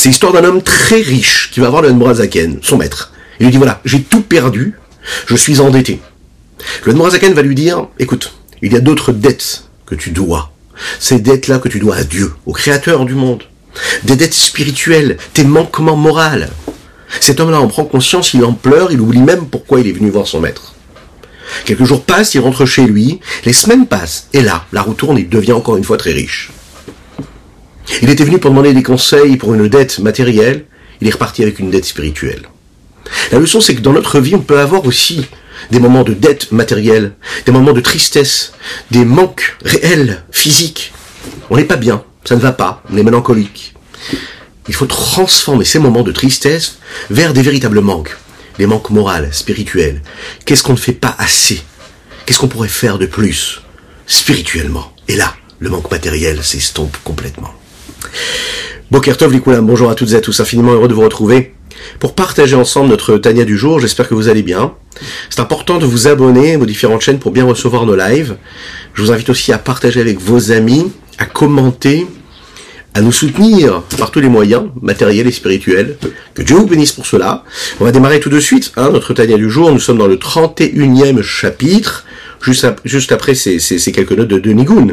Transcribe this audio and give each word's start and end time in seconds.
C'est 0.00 0.08
l'histoire 0.08 0.32
d'un 0.32 0.44
homme 0.44 0.62
très 0.62 1.02
riche 1.02 1.50
qui 1.52 1.60
va 1.60 1.68
voir 1.68 1.82
le 1.82 1.92
Nbrazaken, 1.92 2.60
son 2.62 2.78
maître. 2.78 3.12
Il 3.38 3.44
lui 3.44 3.52
dit 3.52 3.58
voilà, 3.58 3.82
j'ai 3.84 4.00
tout 4.00 4.22
perdu, 4.22 4.78
je 5.26 5.36
suis 5.36 5.60
endetté. 5.60 6.00
Le 6.84 6.94
Nbrazaken 6.94 7.34
va 7.34 7.42
lui 7.42 7.54
dire 7.54 7.86
écoute, 7.98 8.32
il 8.62 8.72
y 8.72 8.76
a 8.76 8.80
d'autres 8.80 9.12
dettes 9.12 9.64
que 9.84 9.94
tu 9.94 10.08
dois. 10.08 10.52
Ces 11.00 11.18
dettes-là 11.18 11.58
que 11.58 11.68
tu 11.68 11.80
dois 11.80 11.96
à 11.96 12.04
Dieu, 12.04 12.32
au 12.46 12.54
Créateur 12.54 13.04
du 13.04 13.12
monde. 13.12 13.42
Des 14.04 14.16
dettes 14.16 14.32
spirituelles, 14.32 15.18
tes 15.34 15.44
manquements 15.44 15.96
moraux. 15.96 16.46
Cet 17.20 17.38
homme-là 17.38 17.60
en 17.60 17.68
prend 17.68 17.84
conscience, 17.84 18.32
il 18.32 18.42
en 18.42 18.54
pleure, 18.54 18.92
il 18.92 19.02
oublie 19.02 19.20
même 19.20 19.48
pourquoi 19.48 19.80
il 19.80 19.86
est 19.86 19.92
venu 19.92 20.08
voir 20.08 20.26
son 20.26 20.40
maître. 20.40 20.74
Quelques 21.66 21.84
jours 21.84 22.04
passent, 22.04 22.32
il 22.32 22.40
rentre 22.40 22.64
chez 22.64 22.86
lui, 22.86 23.20
les 23.44 23.52
semaines 23.52 23.86
passent, 23.86 24.28
et 24.32 24.40
là, 24.40 24.64
la 24.72 24.80
roue 24.80 24.94
tourne, 24.94 25.18
il 25.18 25.28
devient 25.28 25.52
encore 25.52 25.76
une 25.76 25.84
fois 25.84 25.98
très 25.98 26.12
riche. 26.12 26.52
Il 28.02 28.10
était 28.10 28.24
venu 28.24 28.38
pour 28.38 28.50
demander 28.50 28.72
des 28.72 28.82
conseils 28.82 29.36
pour 29.36 29.54
une 29.54 29.68
dette 29.68 29.98
matérielle, 29.98 30.64
il 31.00 31.08
est 31.08 31.12
reparti 31.12 31.42
avec 31.42 31.58
une 31.58 31.70
dette 31.70 31.84
spirituelle. 31.84 32.42
La 33.32 33.38
leçon, 33.38 33.60
c'est 33.60 33.74
que 33.74 33.80
dans 33.80 33.92
notre 33.92 34.20
vie, 34.20 34.34
on 34.34 34.40
peut 34.40 34.58
avoir 34.58 34.84
aussi 34.86 35.26
des 35.70 35.80
moments 35.80 36.04
de 36.04 36.14
dette 36.14 36.52
matérielle, 36.52 37.12
des 37.46 37.52
moments 37.52 37.72
de 37.72 37.80
tristesse, 37.80 38.52
des 38.90 39.04
manques 39.04 39.56
réels, 39.64 40.24
physiques. 40.30 40.92
On 41.50 41.56
n'est 41.56 41.64
pas 41.64 41.76
bien, 41.76 42.02
ça 42.24 42.36
ne 42.36 42.40
va 42.40 42.52
pas, 42.52 42.82
on 42.90 42.96
est 42.96 43.02
mélancolique. 43.02 43.74
Il 44.68 44.74
faut 44.74 44.86
transformer 44.86 45.64
ces 45.64 45.78
moments 45.78 46.02
de 46.02 46.12
tristesse 46.12 46.78
vers 47.10 47.32
des 47.32 47.42
véritables 47.42 47.80
manques, 47.80 48.16
des 48.58 48.66
manques 48.66 48.90
moraux, 48.90 49.32
spirituels. 49.32 50.02
Qu'est-ce 50.44 50.62
qu'on 50.62 50.72
ne 50.72 50.78
fait 50.78 50.92
pas 50.92 51.14
assez? 51.18 51.62
Qu'est-ce 52.24 52.38
qu'on 52.38 52.48
pourrait 52.48 52.68
faire 52.68 52.98
de 52.98 53.06
plus 53.06 53.62
spirituellement? 54.06 54.92
Et 55.08 55.16
là, 55.16 55.34
le 55.58 55.70
manque 55.70 55.90
matériel 55.90 56.42
s'estompe 56.44 56.96
complètement. 57.04 57.52
Bokertov 58.90 59.32
Likoulam, 59.32 59.66
bonjour 59.66 59.90
à 59.90 59.94
toutes 59.94 60.12
et 60.12 60.16
à 60.16 60.20
tous, 60.20 60.40
infiniment 60.40 60.72
heureux 60.72 60.88
de 60.88 60.94
vous 60.94 61.02
retrouver 61.02 61.54
pour 61.98 62.14
partager 62.14 62.56
ensemble 62.56 62.88
notre 62.88 63.16
Tania 63.18 63.44
du 63.44 63.56
jour. 63.56 63.80
J'espère 63.80 64.08
que 64.08 64.14
vous 64.14 64.28
allez 64.28 64.42
bien. 64.42 64.74
C'est 65.28 65.40
important 65.40 65.78
de 65.78 65.86
vous 65.86 66.08
abonner 66.08 66.54
à 66.54 66.58
vos 66.58 66.66
différentes 66.66 67.00
chaînes 67.00 67.18
pour 67.18 67.30
bien 67.30 67.44
recevoir 67.44 67.86
nos 67.86 67.96
lives. 67.96 68.36
Je 68.94 69.02
vous 69.02 69.12
invite 69.12 69.30
aussi 69.30 69.52
à 69.52 69.58
partager 69.58 70.00
avec 70.00 70.18
vos 70.18 70.52
amis, 70.52 70.92
à 71.18 71.26
commenter, 71.26 72.06
à 72.94 73.00
nous 73.00 73.12
soutenir 73.12 73.82
par 73.98 74.10
tous 74.10 74.20
les 74.20 74.28
moyens, 74.28 74.64
matériels 74.82 75.26
et 75.26 75.32
spirituels. 75.32 75.96
Que 76.34 76.42
Dieu 76.42 76.56
vous 76.56 76.66
bénisse 76.66 76.92
pour 76.92 77.06
cela. 77.06 77.44
On 77.80 77.84
va 77.84 77.92
démarrer 77.92 78.20
tout 78.20 78.30
de 78.30 78.40
suite 78.40 78.72
hein, 78.76 78.90
notre 78.90 79.14
Tania 79.14 79.36
du 79.36 79.48
jour. 79.48 79.70
Nous 79.70 79.78
sommes 79.78 79.98
dans 79.98 80.08
le 80.08 80.16
31e 80.16 81.22
chapitre. 81.22 82.04
Juste, 82.42 82.66
juste 82.84 83.12
après 83.12 83.34
ces, 83.34 83.58
ces, 83.58 83.92
quelques 83.92 84.12
notes 84.12 84.28
de, 84.28 84.38
de 84.38 84.50
Nigun. 84.52 84.88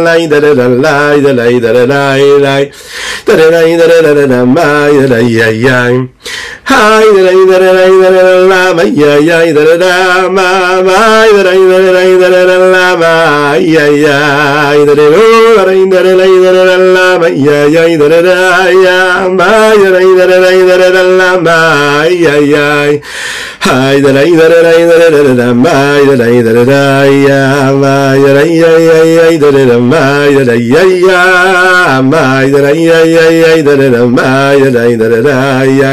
lai 0.00 0.26
da 0.26 0.40
da 0.40 0.52
lai 0.68 1.20
da 1.20 1.32
lai 1.32 1.60
da 1.60 1.72
lai 1.72 2.22
lai 2.46 2.70
da 3.26 3.34
da 3.36 3.46
lai 3.50 3.76
da 3.76 3.86
da 3.86 3.98
lai 4.00 4.16
lai 4.16 4.36
lai 4.36 4.46
lai 4.46 5.06
lai 5.08 5.26
lai 5.36 5.60
lai 5.62 6.19
hay 6.70 7.06
der 7.16 7.26
ay 7.32 7.40
der 7.50 7.62
ay 7.84 7.94
der 8.02 8.26
la 8.50 8.62
ma 8.76 8.82
ya 9.00 9.12
ya 9.28 9.38
der 9.56 9.70
da 9.82 10.28
ma 10.36 10.48
ma 10.86 10.98
ay 11.22 11.30
der 11.36 11.48
ay 11.52 11.62
der 11.70 11.96
ay 12.02 12.12
der 12.22 12.46
la 12.74 12.86
ma 13.02 13.14
ya 13.74 13.84
ya 14.04 14.16
ay 14.70 14.80
der 14.88 15.00
ay 15.00 15.82
der 15.92 16.06
ay 16.24 16.34
der 16.44 16.78
la 16.94 17.08
ma 17.20 17.28
ya 17.46 17.58
ya 17.74 17.84
der 18.00 18.14
da 18.28 18.38
ya 18.84 18.98
ma 19.38 19.50
ya 19.82 19.90
ay 20.00 20.08
der 20.18 20.30
ay 20.50 20.58
der 20.68 20.80
ay 20.80 20.84
der 20.94 21.06
la 21.20 21.30
ma 21.46 21.58
ya 22.24 22.34
ya 22.52 22.68
hay 23.66 24.00
der 24.00 24.16
ay 24.22 24.30
der 24.40 24.54
ay 24.72 24.82
der 24.90 25.34
la 25.40 25.48
ma 25.52 25.64
ma 25.64 25.74
ay 25.96 26.04
der 26.06 26.22
ay 26.28 26.38
der 26.46 26.58
da 26.70 26.84
ya 27.26 27.42
ma 27.82 27.94
ya 28.24 28.32
ay 28.44 28.62
ay 28.70 28.86
ay 29.00 29.12
ay 29.26 29.34
der 29.42 29.56
la 29.70 29.78
ma 29.90 30.02
ay 30.24 30.34
der 30.38 30.50
ay 30.54 30.72
ay 30.82 30.92
ma 32.10 32.22
ay 32.40 32.48
der 32.54 32.64
ay 32.72 32.90
ay 32.98 33.44
ay 33.50 33.62
der 33.68 33.80
la 33.94 34.02
ma 34.16 34.30
ya 34.62 34.70
ay 34.86 34.94
der 35.02 35.14
da 35.28 35.36
ya 35.80 35.92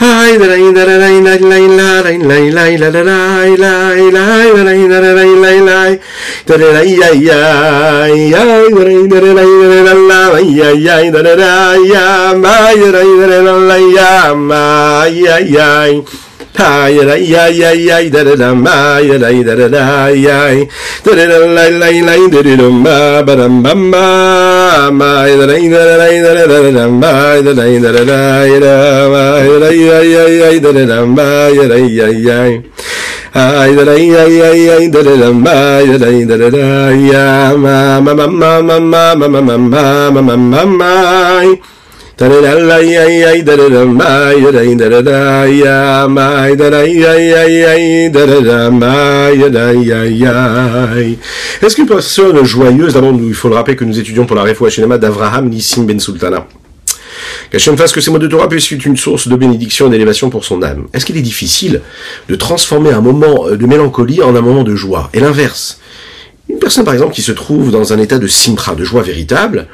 hay 0.00 0.38
da 0.38 0.46
rain 0.46 0.72
da 0.74 0.84
rain 0.84 1.24
da 1.24 1.36
rain 1.50 1.76
la 1.76 2.02
rain 2.02 2.22
la 2.28 2.38
la 2.38 2.76
la 2.78 2.88
la 2.88 3.12
la 3.62 3.72
la 3.98 4.50
da 4.54 4.62
rain 4.64 4.88
da 4.88 4.98
rain 5.00 5.40
la 5.42 5.50
la 5.68 5.96
da 6.46 6.56
rain 6.56 7.02
ay 7.02 7.02
ay 7.02 7.30
ay 7.30 8.34
ay 8.34 8.70
da 8.70 8.84
rain 8.84 9.08
da 9.08 9.18
rain 9.18 9.54
da 9.60 9.66
rain 9.74 9.84
la 9.84 9.94
la 10.10 10.20
ay 10.38 10.60
ay 10.62 10.88
ay 10.88 11.10
da 11.10 11.20
rain 11.22 11.40
ay 11.40 11.92
ay 11.94 12.36
ay 12.46 12.78
da 12.82 12.90
rain 12.96 13.20
da 13.20 13.26
la 13.42 13.54
la 13.70 13.78
ay 15.02 15.26
ay 15.26 15.56
ay 15.58 15.94
ay 16.58 16.98
ay 16.98 17.34
ay 17.34 17.62
ay 17.70 17.82
ay 17.96 18.06
da 18.10 18.24
da 18.26 18.34
da 18.34 18.48
ma 18.54 18.98
ay 18.98 19.10
ay 19.14 19.38
da 19.46 19.54
da 19.54 19.66
da 19.70 19.80
ay 20.10 20.26
ay 20.26 20.58
da 21.04 21.12
da 21.14 21.24
da 21.30 21.38
la 21.46 21.64
la 21.70 21.88
la 21.90 22.14
da 22.34 22.40
da 22.42 22.54
da 22.58 22.68
ma 22.84 23.22
ba 23.22 23.32
da 23.38 23.46
ma 23.48 23.72
ma 23.74 24.90
ma 24.90 25.10
ay 25.22 25.32
da 25.38 25.46
da 25.46 25.54
da 25.54 25.86
da 25.94 26.32
da 26.34 26.44
da 26.50 26.70
da 26.78 26.84
ma 26.90 27.10
ay 27.30 27.40
da 27.46 27.52
da 27.54 27.62
da 27.62 27.90
da 27.94 28.02
da 28.10 28.18
ay 28.42 28.52
da 28.64 28.74
ma 29.12 29.22
ay 29.38 29.48
da 29.62 29.68
ay 29.70 29.82
ay 30.18 30.42
ay 30.50 30.56
da 30.64 30.70
da 30.76 30.82
da 30.90 30.98
ma 31.16 31.26
ay 31.46 31.56
da 31.70 31.74
ay 31.78 32.00
ay 32.02 32.26
ay 33.38 33.70
da 33.78 33.92
ay 33.94 34.06
ay 34.18 34.34
ay 34.50 34.62
ay 34.74 34.84
da 34.94 35.00
da 35.06 35.14
da 35.22 35.28
ma 35.44 35.54
ay 35.78 35.88
da 36.02 36.06
ay 36.10 36.20
da 36.30 36.34
da 36.42 36.48
da 36.56 36.66
ya 37.10 37.54
ma 37.64 38.00
ma 38.02 38.12
ma 38.18 38.26
ma 38.26 38.50
ma 38.66 38.76
ma 38.82 39.14
ma 39.14 39.28
ma 39.30 39.40
ma 39.54 40.20
ma 40.26 40.34
ma 40.36 40.62
ma 40.66 40.92
Est-ce 42.20 42.26
qu'une 51.76 51.86
personne 51.86 52.44
joyeuse, 52.44 52.94
d'abord 52.94 53.14
il 53.22 53.34
faut 53.34 53.48
le 53.48 53.54
rappeler 53.54 53.76
que 53.76 53.84
nous 53.84 54.00
étudions 54.00 54.26
pour 54.26 54.34
la 54.34 54.42
Refoua 54.42 54.68
Shinema 54.68 54.98
d'Avraham 54.98 55.48
Nissim 55.48 55.84
Ben 55.84 56.00
Sultana 56.00 56.48
Qu'Hachem 57.52 57.78
fasse 57.78 57.92
que 57.92 58.00
ces 58.00 58.10
mots 58.10 58.18
de 58.18 58.26
Torah 58.26 58.48
puissent 58.48 58.72
être 58.72 58.84
une 58.84 58.96
source 58.96 59.28
de 59.28 59.36
bénédiction 59.36 59.86
et 59.86 59.90
d'élévation 59.90 60.28
pour 60.28 60.44
son 60.44 60.60
âme. 60.64 60.88
Est-ce 60.92 61.06
qu'il 61.06 61.16
est 61.16 61.22
difficile 61.22 61.82
de 62.28 62.34
transformer 62.34 62.90
un 62.90 63.00
moment 63.00 63.48
de 63.48 63.66
mélancolie 63.66 64.22
en 64.22 64.34
un 64.34 64.40
moment 64.40 64.64
de 64.64 64.74
joie? 64.74 65.08
Et 65.14 65.20
l'inverse. 65.20 65.78
Une 66.48 66.58
personne, 66.58 66.84
par 66.84 66.94
exemple, 66.94 67.14
qui 67.14 67.22
se 67.22 67.30
trouve 67.30 67.70
dans 67.70 67.92
un 67.92 67.98
état 67.98 68.18
de 68.18 68.26
simra, 68.26 68.74
de 68.74 68.82
joie 68.82 69.02
véritable, 69.02 69.68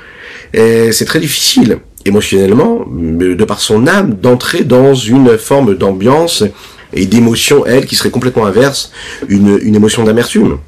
c'est 0.52 1.06
très 1.06 1.20
difficile, 1.20 1.78
émotionnellement, 2.04 2.84
de 2.90 3.44
par 3.44 3.60
son 3.60 3.86
âme, 3.86 4.14
d'entrer 4.14 4.64
dans 4.64 4.94
une 4.94 5.38
forme 5.38 5.74
d'ambiance 5.74 6.44
et 6.92 7.06
d'émotion, 7.06 7.66
elle, 7.66 7.86
qui 7.86 7.96
serait 7.96 8.10
complètement 8.10 8.46
inverse, 8.46 8.92
une, 9.28 9.74
émotion 9.74 10.04
d'amertume. 10.04 10.58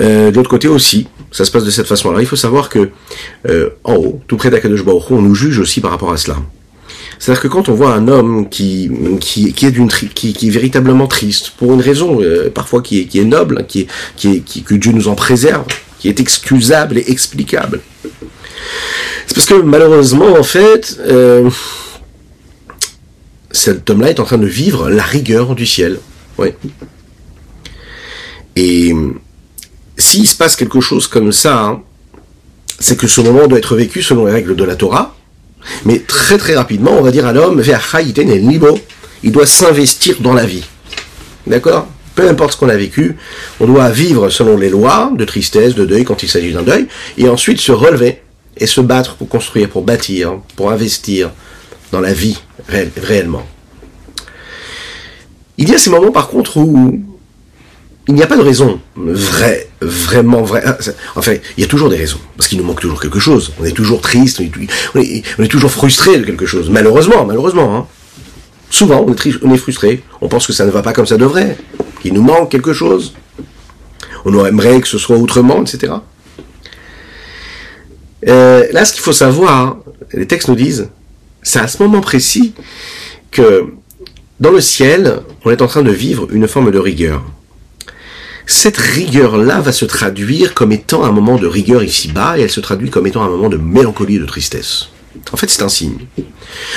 Euh, 0.00 0.30
de 0.30 0.36
l'autre 0.36 0.50
côté 0.50 0.68
aussi, 0.68 1.08
ça 1.32 1.44
se 1.44 1.50
passe 1.50 1.64
de 1.64 1.70
cette 1.70 1.86
façon. 1.86 2.08
Alors 2.08 2.20
il 2.20 2.26
faut 2.26 2.36
savoir 2.36 2.68
que 2.68 2.90
euh, 3.48 3.70
en 3.84 3.94
haut, 3.94 4.20
tout 4.26 4.36
près 4.36 4.50
d'Akadosh 4.50 4.84
on 5.10 5.22
nous 5.22 5.34
juge 5.34 5.58
aussi 5.58 5.80
par 5.80 5.90
rapport 5.90 6.12
à 6.12 6.16
cela. 6.16 6.36
C'est-à-dire 7.18 7.42
que 7.42 7.48
quand 7.48 7.68
on 7.68 7.74
voit 7.74 7.92
un 7.92 8.08
homme 8.08 8.48
qui 8.48 8.84
est 8.86 9.70
d'une 9.70 9.88
qui, 9.88 10.32
qui 10.32 10.50
véritablement 10.50 11.06
triste 11.06 11.52
pour 11.58 11.74
une 11.74 11.80
raison 11.80 12.20
euh, 12.22 12.48
parfois 12.48 12.80
qui 12.80 13.08
est 13.12 13.24
noble, 13.24 13.66
qui, 13.66 13.88
que 14.16 14.74
Dieu 14.74 14.92
nous 14.92 15.08
en 15.08 15.14
préserve, 15.14 15.66
qui 15.98 16.08
est 16.08 16.18
excusable 16.18 16.98
et 16.98 17.10
explicable. 17.10 17.80
C'est 19.26 19.34
parce 19.34 19.46
que 19.46 19.54
malheureusement 19.54 20.32
en 20.38 20.42
fait 20.42 20.98
euh, 21.00 21.48
cet 23.50 23.90
homme-là 23.90 24.10
est 24.10 24.20
en 24.20 24.24
train 24.24 24.38
de 24.38 24.46
vivre 24.46 24.90
la 24.90 25.02
rigueur 25.02 25.54
du 25.54 25.66
ciel. 25.66 25.98
Oui. 26.38 26.48
Et 28.56 28.94
s'il 29.96 30.26
se 30.26 30.34
passe 30.34 30.56
quelque 30.56 30.80
chose 30.80 31.06
comme 31.06 31.32
ça, 31.32 31.62
hein, 31.62 31.82
c'est 32.78 32.96
que 32.96 33.06
ce 33.06 33.20
moment 33.20 33.46
doit 33.46 33.58
être 33.58 33.76
vécu 33.76 34.02
selon 34.02 34.26
les 34.26 34.32
règles 34.32 34.56
de 34.56 34.64
la 34.64 34.76
Torah, 34.76 35.14
mais 35.84 35.98
très 35.98 36.38
très 36.38 36.54
rapidement, 36.54 36.92
on 36.92 37.02
va 37.02 37.10
dire 37.10 37.26
à 37.26 37.32
l'homme, 37.32 37.62
il 39.22 39.32
doit 39.32 39.46
s'investir 39.46 40.16
dans 40.20 40.32
la 40.32 40.46
vie. 40.46 40.64
D'accord? 41.46 41.88
Peu 42.14 42.28
importe 42.28 42.52
ce 42.52 42.56
qu'on 42.56 42.68
a 42.68 42.76
vécu, 42.76 43.16
on 43.60 43.66
doit 43.66 43.88
vivre 43.90 44.30
selon 44.30 44.56
les 44.56 44.68
lois 44.68 45.12
de 45.16 45.24
tristesse, 45.24 45.74
de 45.74 45.84
deuil, 45.84 46.04
quand 46.04 46.22
il 46.22 46.28
s'agit 46.28 46.52
d'un 46.52 46.62
deuil, 46.62 46.86
et 47.18 47.28
ensuite 47.28 47.60
se 47.60 47.72
relever 47.72 48.20
et 48.60 48.66
se 48.66 48.80
battre 48.80 49.16
pour 49.16 49.28
construire, 49.28 49.68
pour 49.68 49.82
bâtir, 49.82 50.38
pour 50.56 50.70
investir 50.70 51.30
dans 51.92 52.00
la 52.00 52.12
vie 52.12 52.38
réellement. 52.68 53.46
Il 55.58 55.68
y 55.68 55.74
a 55.74 55.78
ces 55.78 55.90
moments 55.90 56.12
par 56.12 56.28
contre 56.28 56.56
où 56.58 57.02
il 58.08 58.14
n'y 58.14 58.22
a 58.22 58.26
pas 58.26 58.36
de 58.36 58.42
raison 58.42 58.80
vraie, 58.96 59.68
vraiment 59.80 60.42
vraie. 60.42 60.62
Ah, 60.64 60.76
enfin, 61.16 61.34
il 61.56 61.60
y 61.60 61.64
a 61.64 61.66
toujours 61.66 61.88
des 61.88 61.96
raisons, 61.96 62.18
parce 62.36 62.48
qu'il 62.48 62.58
nous 62.58 62.64
manque 62.64 62.80
toujours 62.80 63.00
quelque 63.00 63.20
chose. 63.20 63.52
On 63.60 63.64
est 63.64 63.72
toujours 63.72 64.00
triste, 64.00 64.40
on 64.94 65.00
est, 65.00 65.48
toujours 65.48 65.70
frustré 65.70 66.18
de 66.18 66.24
quelque 66.24 66.46
chose. 66.46 66.70
Malheureusement, 66.70 67.24
malheureusement. 67.24 67.76
Hein. 67.76 67.86
Souvent, 68.68 69.04
on 69.06 69.12
est, 69.12 69.16
triste, 69.16 69.38
on 69.42 69.52
est 69.52 69.58
frustré. 69.58 70.02
On 70.20 70.28
pense 70.28 70.46
que 70.46 70.52
ça 70.52 70.64
ne 70.64 70.70
va 70.70 70.82
pas 70.82 70.92
comme 70.92 71.06
ça 71.06 71.18
devrait, 71.18 71.56
qu'il 72.02 72.14
nous 72.14 72.22
manque 72.22 72.50
quelque 72.50 72.72
chose. 72.72 73.14
On 74.24 74.44
aimerait 74.44 74.80
que 74.80 74.88
ce 74.88 74.98
soit 74.98 75.16
autrement, 75.16 75.62
etc. 75.62 75.92
Euh, 78.28 78.66
là, 78.72 78.84
ce 78.84 78.92
qu'il 78.92 79.02
faut 79.02 79.12
savoir, 79.12 79.78
les 80.12 80.26
textes 80.26 80.48
nous 80.48 80.54
disent, 80.54 80.88
c'est 81.42 81.60
à 81.60 81.68
ce 81.68 81.82
moment 81.82 82.00
précis 82.00 82.54
que 83.30 83.66
dans 84.40 84.50
le 84.50 84.60
ciel, 84.60 85.20
on 85.44 85.50
est 85.50 85.62
en 85.62 85.66
train 85.66 85.82
de 85.82 85.90
vivre 85.90 86.28
une 86.30 86.48
forme 86.48 86.70
de 86.70 86.78
rigueur 86.78 87.22
cette 88.50 88.78
rigueur-là 88.78 89.60
va 89.60 89.70
se 89.70 89.84
traduire 89.84 90.54
comme 90.54 90.72
étant 90.72 91.04
un 91.04 91.12
moment 91.12 91.36
de 91.36 91.46
rigueur 91.46 91.84
ici-bas, 91.84 92.36
et 92.36 92.42
elle 92.42 92.50
se 92.50 92.58
traduit 92.58 92.90
comme 92.90 93.06
étant 93.06 93.22
un 93.22 93.28
moment 93.28 93.48
de 93.48 93.56
mélancolie 93.56 94.16
et 94.16 94.18
de 94.18 94.26
tristesse. 94.26 94.88
En 95.32 95.36
fait, 95.36 95.48
c'est 95.48 95.62
un 95.62 95.68
signe. 95.68 95.98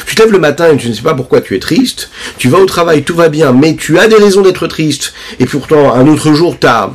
Tu 0.06 0.14
te 0.14 0.22
lèves 0.22 0.32
le 0.32 0.38
matin 0.38 0.72
et 0.72 0.78
tu 0.78 0.88
ne 0.88 0.94
sais 0.94 1.02
pas 1.02 1.16
pourquoi 1.16 1.42
tu 1.42 1.56
es 1.56 1.60
triste, 1.60 2.12
tu 2.38 2.48
vas 2.48 2.60
au 2.60 2.66
travail, 2.66 3.04
tout 3.04 3.16
va 3.16 3.28
bien, 3.28 3.54
mais 3.54 3.76
tu 3.76 3.98
as 3.98 4.08
des 4.08 4.18
raisons 4.18 4.42
d'être 4.42 4.68
triste, 4.68 5.14
et 5.40 5.48
pourtant, 5.48 5.92
un 5.92 6.08
autre 6.08 6.34
jour, 6.34 6.60
tu 6.60 6.68
as 6.68 6.92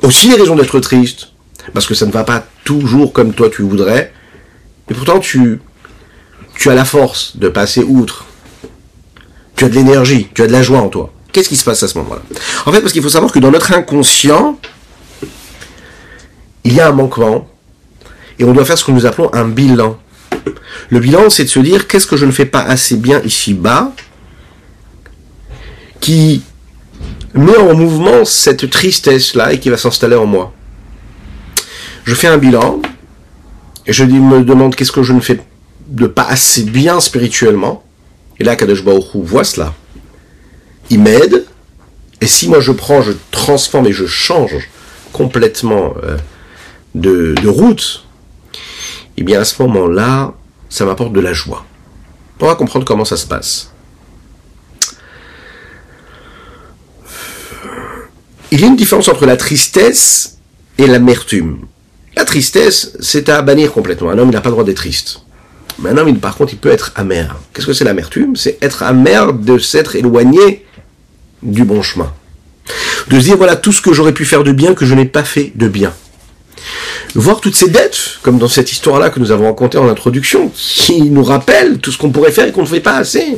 aussi 0.00 0.30
des 0.30 0.36
raisons 0.36 0.56
d'être 0.56 0.80
triste, 0.80 1.28
parce 1.72 1.86
que 1.86 1.94
ça 1.94 2.06
ne 2.06 2.12
va 2.12 2.24
pas 2.24 2.46
toujours 2.64 3.12
comme 3.12 3.32
toi 3.32 3.48
tu 3.50 3.62
voudrais, 3.62 4.12
et 4.90 4.94
pourtant, 4.94 5.18
tu, 5.18 5.60
tu 6.54 6.68
as 6.70 6.74
la 6.74 6.84
force 6.84 7.36
de 7.36 7.48
passer 7.48 7.82
outre. 7.82 8.26
Tu 9.56 9.64
as 9.64 9.68
de 9.68 9.74
l'énergie, 9.74 10.28
tu 10.34 10.42
as 10.42 10.46
de 10.46 10.52
la 10.52 10.62
joie 10.62 10.80
en 10.80 10.88
toi. 10.88 11.12
Qu'est-ce 11.32 11.48
qui 11.48 11.56
se 11.56 11.64
passe 11.64 11.82
à 11.82 11.88
ce 11.88 11.96
moment-là? 11.98 12.22
En 12.66 12.72
fait, 12.72 12.80
parce 12.80 12.92
qu'il 12.92 13.02
faut 13.02 13.08
savoir 13.08 13.32
que 13.32 13.38
dans 13.38 13.50
notre 13.50 13.72
inconscient, 13.72 14.58
il 16.64 16.74
y 16.74 16.80
a 16.80 16.88
un 16.88 16.92
manquement, 16.92 17.48
et 18.38 18.44
on 18.44 18.52
doit 18.52 18.64
faire 18.64 18.76
ce 18.76 18.84
que 18.84 18.92
nous 18.92 19.06
appelons 19.06 19.32
un 19.32 19.46
bilan. 19.48 19.98
Le 20.90 21.00
bilan, 21.00 21.30
c'est 21.30 21.44
de 21.44 21.48
se 21.48 21.60
dire 21.60 21.88
qu'est-ce 21.88 22.06
que 22.06 22.16
je 22.16 22.26
ne 22.26 22.32
fais 22.32 22.46
pas 22.46 22.62
assez 22.62 22.96
bien 22.96 23.20
ici-bas, 23.22 23.92
qui 26.00 26.42
met 27.32 27.56
en 27.56 27.74
mouvement 27.74 28.24
cette 28.24 28.68
tristesse-là 28.68 29.54
et 29.54 29.60
qui 29.60 29.70
va 29.70 29.78
s'installer 29.78 30.16
en 30.16 30.26
moi? 30.26 30.52
Je 32.04 32.14
fais 32.14 32.28
un 32.28 32.38
bilan, 32.38 32.80
et 33.86 33.92
je 33.92 34.04
me 34.04 34.42
demande 34.42 34.74
qu'est-ce 34.74 34.92
que 34.92 35.02
je 35.02 35.12
ne 35.12 35.20
fais 35.20 35.40
de 35.86 36.06
pas 36.06 36.24
assez 36.24 36.62
bien 36.62 37.00
spirituellement. 37.00 37.82
Et 38.38 38.44
là, 38.44 38.56
Kadosh 38.56 38.84
Baruch 38.84 39.14
voit 39.14 39.44
cela 39.44 39.74
il 40.90 41.00
m'aide. 41.00 41.46
Et 42.20 42.26
si 42.26 42.48
moi 42.48 42.60
je 42.60 42.72
prends, 42.72 43.02
je 43.02 43.12
transforme 43.30 43.86
et 43.86 43.92
je 43.92 44.06
change 44.06 44.68
complètement 45.12 45.94
euh, 46.02 46.16
de, 46.94 47.48
route, 47.48 48.04
eh 49.16 49.22
bien 49.22 49.40
à 49.40 49.44
ce 49.44 49.62
moment-là, 49.62 50.34
ça 50.68 50.84
m'apporte 50.84 51.12
de 51.12 51.20
la 51.20 51.32
joie. 51.32 51.64
On 52.40 52.46
va 52.46 52.54
comprendre 52.54 52.84
comment 52.84 53.04
ça 53.04 53.16
se 53.16 53.26
passe. 53.26 53.70
Il 58.50 58.60
y 58.60 58.64
a 58.64 58.66
une 58.66 58.76
différence 58.76 59.08
entre 59.08 59.26
la 59.26 59.36
tristesse 59.36 60.38
et 60.78 60.86
l'amertume. 60.86 61.66
La 62.16 62.24
tristesse, 62.24 62.92
c'est 63.00 63.28
à 63.28 63.42
bannir 63.42 63.72
complètement. 63.72 64.10
Un 64.10 64.18
homme 64.18 64.30
n'a 64.30 64.40
pas 64.40 64.48
le 64.48 64.54
droit 64.54 64.64
d'être 64.64 64.76
triste. 64.76 65.20
Mais 65.78 65.90
un 65.90 65.98
homme, 65.98 66.18
par 66.18 66.36
contre, 66.36 66.52
il 66.52 66.58
peut 66.58 66.70
être 66.70 66.92
amer. 66.94 67.36
Qu'est-ce 67.52 67.66
que 67.66 67.72
c'est 67.72 67.84
l'amertume? 67.84 68.36
C'est 68.36 68.58
être 68.62 68.82
amer 68.82 69.32
de 69.32 69.58
s'être 69.58 69.96
éloigné 69.96 70.64
du 71.42 71.64
bon 71.64 71.82
chemin. 71.82 72.12
De 73.08 73.18
se 73.18 73.24
dire, 73.24 73.36
voilà 73.36 73.56
tout 73.56 73.72
ce 73.72 73.82
que 73.82 73.92
j'aurais 73.92 74.14
pu 74.14 74.24
faire 74.24 74.44
de 74.44 74.52
bien 74.52 74.74
que 74.74 74.86
je 74.86 74.94
n'ai 74.94 75.04
pas 75.04 75.24
fait 75.24 75.52
de 75.54 75.68
bien. 75.68 75.92
Voir 77.14 77.40
toutes 77.40 77.54
ces 77.54 77.68
dettes, 77.68 78.18
comme 78.22 78.38
dans 78.38 78.48
cette 78.48 78.72
histoire-là 78.72 79.10
que 79.10 79.20
nous 79.20 79.30
avons 79.30 79.46
racontée 79.46 79.78
en 79.78 79.88
introduction, 79.88 80.50
qui 80.54 81.02
nous 81.02 81.24
rappellent 81.24 81.78
tout 81.78 81.92
ce 81.92 81.98
qu'on 81.98 82.10
pourrait 82.10 82.32
faire 82.32 82.48
et 82.48 82.52
qu'on 82.52 82.62
ne 82.62 82.66
fait 82.66 82.80
pas 82.80 82.96
assez. 82.96 83.36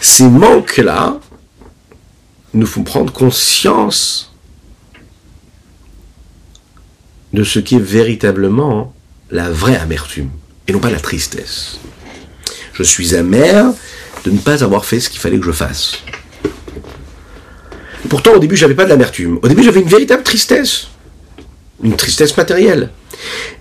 Ces 0.00 0.24
manques-là 0.24 1.18
nous 2.54 2.66
font 2.66 2.82
prendre 2.82 3.12
conscience 3.12 4.27
de 7.38 7.44
ce 7.44 7.60
qui 7.60 7.76
est 7.76 7.90
véritablement 7.98 8.92
la 9.30 9.48
vraie 9.48 9.76
amertume, 9.76 10.30
et 10.66 10.72
non 10.72 10.80
pas 10.80 10.90
la 10.90 10.98
tristesse. 10.98 11.78
Je 12.72 12.82
suis 12.82 13.14
amer 13.14 13.66
de 14.24 14.32
ne 14.32 14.38
pas 14.38 14.64
avoir 14.64 14.84
fait 14.84 14.98
ce 14.98 15.08
qu'il 15.08 15.20
fallait 15.20 15.38
que 15.38 15.46
je 15.46 15.52
fasse. 15.52 15.98
Pourtant, 18.08 18.32
au 18.32 18.40
début, 18.40 18.56
j'avais 18.56 18.74
pas 18.74 18.86
de 18.86 18.88
l'amertume. 18.88 19.38
Au 19.40 19.46
début, 19.46 19.62
j'avais 19.62 19.78
une 19.78 19.88
véritable 19.88 20.24
tristesse. 20.24 20.88
Une 21.84 21.94
tristesse 21.94 22.36
matérielle. 22.36 22.90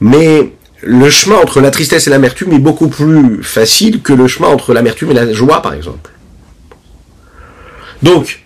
Mais 0.01 0.53
le 0.81 1.09
chemin 1.11 1.35
entre 1.35 1.61
la 1.61 1.69
tristesse 1.69 2.07
et 2.07 2.09
l'amertume 2.09 2.53
est 2.53 2.59
beaucoup 2.59 2.87
plus 2.87 3.43
facile 3.43 4.01
que 4.01 4.13
le 4.13 4.27
chemin 4.27 4.47
entre 4.47 4.73
l'amertume 4.73 5.11
et 5.11 5.13
la 5.13 5.31
joie, 5.33 5.61
par 5.61 5.75
exemple. 5.75 6.09
Donc, 8.01 8.43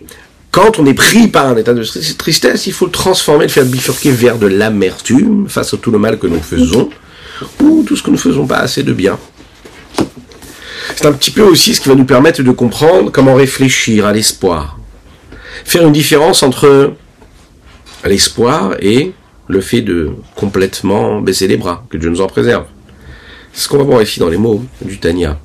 quand 0.51 0.79
on 0.79 0.85
est 0.85 0.93
pris 0.93 1.29
par 1.29 1.47
un 1.47 1.57
état 1.57 1.73
de 1.73 1.83
tristesse, 2.17 2.67
il 2.67 2.73
faut 2.73 2.85
le 2.85 2.91
transformer, 2.91 3.45
le 3.45 3.49
faire 3.49 3.65
bifurquer 3.65 4.11
vers 4.11 4.37
de 4.37 4.47
l'amertume 4.47 5.47
face 5.47 5.73
à 5.73 5.77
tout 5.77 5.91
le 5.91 5.97
mal 5.97 6.19
que 6.19 6.27
nous 6.27 6.41
faisons, 6.41 6.89
ou 7.61 7.83
tout 7.83 7.95
ce 7.95 8.03
que 8.03 8.09
nous 8.09 8.17
ne 8.17 8.21
faisons 8.21 8.45
pas 8.45 8.57
assez 8.57 8.83
de 8.83 8.91
bien. 8.91 9.17
C'est 10.95 11.05
un 11.05 11.13
petit 11.13 11.31
peu 11.31 11.43
aussi 11.43 11.73
ce 11.73 11.79
qui 11.79 11.87
va 11.87 11.95
nous 11.95 12.05
permettre 12.05 12.43
de 12.43 12.51
comprendre 12.51 13.11
comment 13.11 13.33
réfléchir 13.33 14.05
à 14.05 14.11
l'espoir. 14.11 14.77
Faire 15.63 15.87
une 15.87 15.93
différence 15.93 16.43
entre 16.43 16.95
l'espoir 18.03 18.75
et 18.81 19.13
le 19.47 19.61
fait 19.61 19.81
de 19.81 20.11
complètement 20.35 21.21
baisser 21.21 21.47
les 21.47 21.57
bras, 21.57 21.85
que 21.89 21.97
Dieu 21.97 22.09
nous 22.09 22.21
en 22.21 22.27
préserve. 22.27 22.65
C'est 23.53 23.63
ce 23.63 23.69
qu'on 23.69 23.77
va 23.77 23.83
voir 23.83 24.01
ici 24.01 24.19
dans 24.19 24.29
les 24.29 24.37
mots 24.37 24.63
du 24.81 24.99
Tania. 24.99 25.39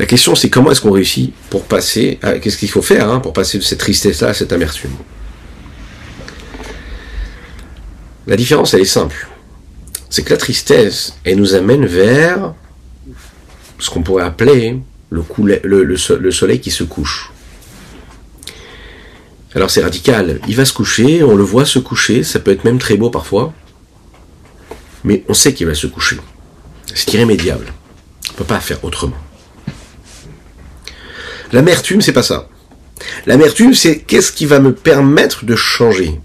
La 0.00 0.06
question 0.06 0.34
c'est 0.34 0.48
comment 0.48 0.70
est-ce 0.70 0.80
qu'on 0.80 0.92
réussit 0.92 1.30
pour 1.50 1.64
passer, 1.64 2.18
qu'est-ce 2.40 2.56
qu'il 2.56 2.70
faut 2.70 2.80
faire 2.80 3.10
hein, 3.10 3.20
pour 3.20 3.34
passer 3.34 3.58
de 3.58 3.62
cette 3.62 3.80
tristesse-là 3.80 4.28
à 4.28 4.34
cette 4.34 4.50
amertume? 4.50 4.92
La 8.26 8.34
différence 8.34 8.72
elle 8.72 8.80
est 8.80 8.86
simple. 8.86 9.28
C'est 10.08 10.22
que 10.22 10.30
la 10.30 10.38
tristesse, 10.38 11.16
elle 11.22 11.36
nous 11.36 11.54
amène 11.54 11.84
vers 11.84 12.54
ce 13.78 13.90
qu'on 13.90 14.02
pourrait 14.02 14.24
appeler 14.24 14.80
le, 15.10 15.22
le, 15.62 16.30
soleil 16.30 16.60
qui 16.60 16.70
se 16.70 16.82
couche. 16.82 17.30
Alors 19.54 19.70
c'est 19.70 19.82
radical. 19.82 20.40
Il 20.48 20.56
va 20.56 20.64
se 20.64 20.72
coucher, 20.72 21.22
on 21.22 21.36
le 21.36 21.44
voit 21.44 21.66
se 21.66 21.78
coucher, 21.78 22.22
ça 22.22 22.38
peut 22.38 22.52
être 22.52 22.64
même 22.64 22.78
très 22.78 22.96
beau 22.96 23.10
parfois, 23.10 23.52
mais 25.04 25.24
on 25.28 25.34
sait 25.34 25.52
qu'il 25.52 25.66
va 25.66 25.74
se 25.74 25.88
coucher. 25.88 26.16
C'est 26.86 27.12
irrémédiable. 27.12 27.66
On 28.30 28.32
ne 28.32 28.38
peut 28.38 28.44
pas 28.44 28.60
faire 28.60 28.82
autrement. 28.82 29.16
L'amertume, 31.52 32.00
c'est 32.00 32.12
pas 32.12 32.22
ça. 32.22 32.48
L'amertume, 33.26 33.74
c'est 33.74 33.98
qu'est-ce 33.98 34.32
qui 34.32 34.46
va 34.46 34.60
me 34.60 34.74
permettre 34.74 35.44
de 35.44 35.56
changer? 35.56 36.20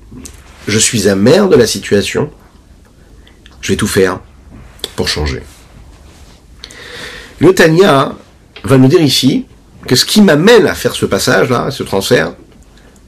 Je 0.67 0.79
suis 0.79 1.08
amer 1.08 1.48
de 1.48 1.55
la 1.55 1.67
situation. 1.67 2.29
Je 3.62 3.72
vais 3.72 3.77
tout 3.77 3.88
faire 3.88 4.20
pour 4.96 5.08
changer. 5.08 5.41
Le 7.39 7.53
Tania 7.53 8.15
va 8.63 8.77
nous 8.77 8.88
dire 8.88 9.01
ici 9.01 9.46
que 9.88 9.96
ce 9.96 10.05
qui 10.05 10.22
m'amène 10.22 10.67
à 10.67 10.74
faire 10.74 10.96
ce 10.96 11.05
passage-là, 11.05 11.70
ce 11.72 11.84
transfert, 11.84 12.34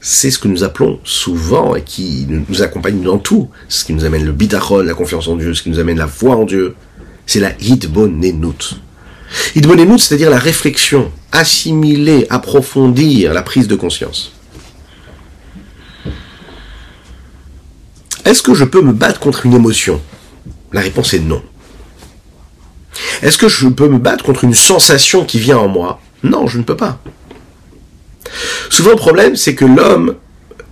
c'est 0.00 0.30
ce 0.30 0.38
que 0.38 0.48
nous 0.48 0.62
appelons 0.62 1.00
souvent 1.02 1.74
et 1.74 1.82
qui 1.82 2.26
nous 2.28 2.62
accompagne 2.62 3.02
dans 3.02 3.18
tout, 3.18 3.48
ce 3.68 3.84
qui 3.84 3.92
nous 3.92 4.04
amène 4.04 4.24
le 4.24 4.32
bitachon, 4.32 4.78
la 4.78 4.94
confiance 4.94 5.26
en 5.28 5.36
Dieu, 5.36 5.54
ce 5.54 5.62
qui 5.62 5.70
nous 5.70 5.80
amène 5.80 5.98
la 5.98 6.06
foi 6.06 6.36
en 6.36 6.44
Dieu, 6.44 6.76
c'est 7.26 7.40
la 7.40 7.52
hitbonenut. 7.60 8.80
Hitbonenut, 9.54 9.98
c'est-à-dire 9.98 10.30
la 10.30 10.38
réflexion, 10.38 11.10
assimiler, 11.32 12.26
approfondir 12.30 13.34
la 13.34 13.42
prise 13.42 13.68
de 13.68 13.76
conscience. 13.76 14.32
Est-ce 18.24 18.42
que 18.42 18.54
je 18.54 18.64
peux 18.64 18.82
me 18.82 18.92
battre 18.92 19.20
contre 19.20 19.46
une 19.46 19.54
émotion? 19.54 20.00
La 20.72 20.80
réponse 20.80 21.14
est 21.14 21.20
non. 21.20 21.42
Est-ce 23.22 23.38
que 23.38 23.48
je 23.48 23.68
peux 23.68 23.88
me 23.88 23.98
battre 23.98 24.24
contre 24.24 24.44
une 24.44 24.54
sensation 24.54 25.24
qui 25.24 25.38
vient 25.38 25.58
en 25.58 25.68
moi? 25.68 26.00
Non, 26.22 26.46
je 26.46 26.58
ne 26.58 26.62
peux 26.62 26.76
pas. 26.76 27.00
Souvent 28.68 28.90
le 28.90 28.96
problème, 28.96 29.36
c'est 29.36 29.54
que 29.54 29.64
l'homme 29.64 30.16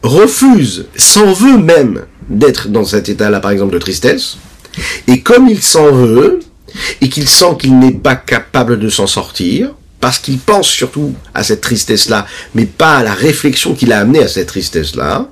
refuse, 0.03 0.87
s'en 0.97 1.33
veut 1.33 1.59
même 1.59 2.05
d'être 2.29 2.69
dans 2.69 2.85
cet 2.85 3.09
état-là, 3.09 3.41
par 3.41 3.51
exemple, 3.51 3.73
de 3.73 3.79
tristesse. 3.79 4.37
Et 5.07 5.21
comme 5.23 5.49
il 5.49 5.63
s'en 5.63 5.91
veut, 5.91 6.41
et 7.01 7.09
qu'il 7.09 7.29
sent 7.29 7.57
qu'il 7.59 7.79
n'est 7.79 7.93
pas 7.93 8.17
capable 8.17 8.79
de 8.79 8.89
s'en 8.89 9.07
sortir, 9.07 9.71
parce 10.01 10.19
qu'il 10.19 10.39
pense 10.39 10.69
surtout 10.69 11.15
à 11.35 11.43
cette 11.43 11.61
tristesse-là, 11.61 12.27
mais 12.55 12.67
pas 12.67 12.99
à 12.99 13.03
la 13.03 13.15
réflexion 13.15 13.75
qui 13.75 13.87
l'a 13.87 14.01
amené 14.01 14.21
à 14.21 14.29
cette 14.29 14.49
tristesse-là, 14.49 15.29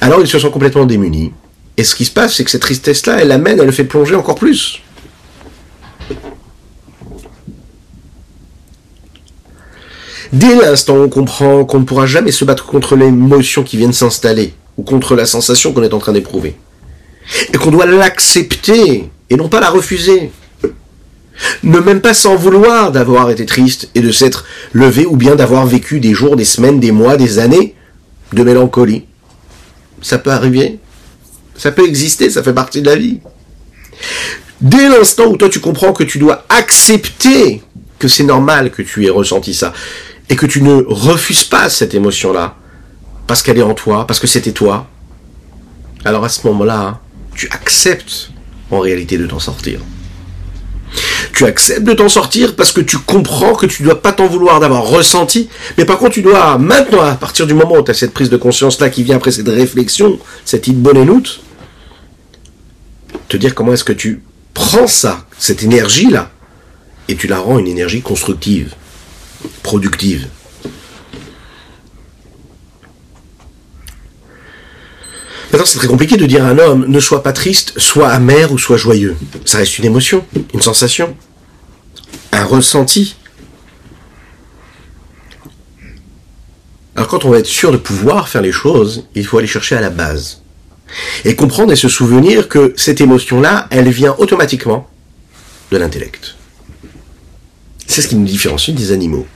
alors 0.00 0.20
il 0.20 0.26
se 0.26 0.38
sent 0.38 0.50
complètement 0.50 0.84
démuni. 0.84 1.32
Et 1.76 1.84
ce 1.84 1.94
qui 1.94 2.04
se 2.04 2.10
passe, 2.10 2.36
c'est 2.36 2.44
que 2.44 2.50
cette 2.50 2.62
tristesse-là, 2.62 3.18
elle 3.20 3.28
l'amène, 3.28 3.58
elle 3.58 3.66
le 3.66 3.72
fait 3.72 3.84
plonger 3.84 4.14
encore 4.14 4.36
plus. 4.36 4.80
Dès 10.32 10.54
l'instant 10.56 10.96
où 10.96 11.02
on 11.02 11.08
comprend 11.08 11.64
qu'on 11.64 11.80
ne 11.80 11.84
pourra 11.84 12.06
jamais 12.06 12.32
se 12.32 12.44
battre 12.44 12.66
contre 12.66 12.96
l'émotion 12.96 13.62
qui 13.62 13.76
vient 13.76 13.88
de 13.88 13.92
s'installer, 13.92 14.54
ou 14.76 14.82
contre 14.82 15.14
la 15.14 15.26
sensation 15.26 15.72
qu'on 15.72 15.82
est 15.82 15.94
en 15.94 15.98
train 15.98 16.12
d'éprouver, 16.12 16.56
et 17.52 17.56
qu'on 17.56 17.70
doit 17.70 17.86
l'accepter, 17.86 19.08
et 19.30 19.36
non 19.36 19.48
pas 19.48 19.60
la 19.60 19.70
refuser, 19.70 20.30
ne 21.62 21.78
même 21.78 22.00
pas 22.00 22.14
s'en 22.14 22.36
vouloir 22.36 22.92
d'avoir 22.92 23.30
été 23.30 23.44
triste 23.46 23.90
et 23.94 24.00
de 24.00 24.12
s'être 24.12 24.44
levé, 24.72 25.06
ou 25.06 25.16
bien 25.16 25.34
d'avoir 25.34 25.66
vécu 25.66 26.00
des 26.00 26.14
jours, 26.14 26.36
des 26.36 26.44
semaines, 26.44 26.80
des 26.80 26.92
mois, 26.92 27.16
des 27.16 27.38
années 27.38 27.74
de 28.32 28.42
mélancolie. 28.42 29.04
Ça 30.00 30.18
peut 30.18 30.30
arriver, 30.30 30.78
ça 31.56 31.72
peut 31.72 31.86
exister, 31.86 32.30
ça 32.30 32.42
fait 32.42 32.52
partie 32.52 32.82
de 32.82 32.86
la 32.86 32.96
vie. 32.96 33.20
Dès 34.60 34.88
l'instant 34.88 35.26
où 35.26 35.36
toi 35.36 35.48
tu 35.48 35.60
comprends 35.60 35.92
que 35.92 36.04
tu 36.04 36.18
dois 36.18 36.44
accepter 36.48 37.62
que 37.98 38.08
c'est 38.08 38.24
normal 38.24 38.70
que 38.70 38.82
tu 38.82 39.06
aies 39.06 39.10
ressenti 39.10 39.54
ça, 39.54 39.72
et 40.28 40.36
que 40.36 40.46
tu 40.46 40.62
ne 40.62 40.82
refuses 40.86 41.44
pas 41.44 41.68
cette 41.68 41.94
émotion-là, 41.94 42.56
parce 43.26 43.42
qu'elle 43.42 43.58
est 43.58 43.62
en 43.62 43.74
toi, 43.74 44.06
parce 44.06 44.20
que 44.20 44.26
c'était 44.26 44.52
toi, 44.52 44.86
alors 46.04 46.24
à 46.24 46.28
ce 46.28 46.46
moment-là, 46.46 47.00
tu 47.34 47.48
acceptes 47.50 48.30
en 48.74 48.80
réalité 48.80 49.18
de 49.18 49.26
t'en 49.26 49.40
sortir. 49.40 49.80
Tu 51.32 51.44
acceptes 51.44 51.82
de 51.82 51.92
t'en 51.94 52.08
sortir 52.08 52.54
parce 52.54 52.70
que 52.70 52.80
tu 52.80 52.98
comprends 52.98 53.54
que 53.54 53.66
tu 53.66 53.82
ne 53.82 53.88
dois 53.88 54.00
pas 54.00 54.12
t'en 54.12 54.26
vouloir 54.26 54.60
d'avoir 54.60 54.84
ressenti, 54.84 55.48
mais 55.76 55.84
par 55.84 55.98
contre 55.98 56.12
tu 56.12 56.22
dois 56.22 56.58
maintenant, 56.58 57.00
à 57.00 57.14
partir 57.14 57.46
du 57.46 57.54
moment 57.54 57.76
où 57.76 57.82
tu 57.82 57.90
as 57.90 57.94
cette 57.94 58.14
prise 58.14 58.30
de 58.30 58.36
conscience-là 58.36 58.88
qui 58.90 59.02
vient 59.02 59.16
après 59.16 59.32
cette 59.32 59.48
réflexion, 59.48 60.18
cette 60.44 60.68
bonne 60.70 61.22
te 63.28 63.36
dire 63.36 63.54
comment 63.54 63.72
est-ce 63.72 63.84
que 63.84 63.92
tu 63.92 64.22
prends 64.52 64.86
ça, 64.86 65.26
cette 65.38 65.62
énergie-là, 65.62 66.30
et 67.08 67.16
tu 67.16 67.26
la 67.26 67.38
rends 67.38 67.58
une 67.58 67.68
énergie 67.68 68.02
constructive 68.02 68.74
productive. 69.62 70.28
C'est 75.64 75.78
très 75.78 75.88
compliqué 75.88 76.16
de 76.16 76.26
dire 76.26 76.44
à 76.44 76.48
un 76.48 76.58
homme 76.58 76.84
ne 76.88 77.00
sois 77.00 77.22
pas 77.22 77.32
triste, 77.32 77.78
sois 77.78 78.10
amer 78.10 78.52
ou 78.52 78.58
sois 78.58 78.76
joyeux. 78.76 79.16
Ça 79.44 79.58
reste 79.58 79.78
une 79.78 79.84
émotion, 79.84 80.24
une 80.52 80.60
sensation, 80.60 81.16
un 82.32 82.44
ressenti. 82.44 83.16
Alors 86.96 87.08
quand 87.08 87.24
on 87.24 87.30
va 87.30 87.38
être 87.38 87.46
sûr 87.46 87.72
de 87.72 87.76
pouvoir 87.76 88.28
faire 88.28 88.42
les 88.42 88.52
choses, 88.52 89.06
il 89.14 89.24
faut 89.26 89.38
aller 89.38 89.46
chercher 89.46 89.74
à 89.76 89.80
la 89.80 89.90
base. 89.90 90.42
Et 91.24 91.34
comprendre 91.34 91.72
et 91.72 91.76
se 91.76 91.88
souvenir 91.88 92.48
que 92.48 92.74
cette 92.76 93.00
émotion-là, 93.00 93.66
elle 93.70 93.88
vient 93.88 94.14
automatiquement 94.18 94.88
de 95.70 95.76
l'intellect. 95.76 96.36
C'est 97.86 98.02
ce 98.02 98.08
qui 98.08 98.16
nous 98.16 98.26
différencie 98.26 98.76
des 98.76 98.92
animaux. 98.92 99.26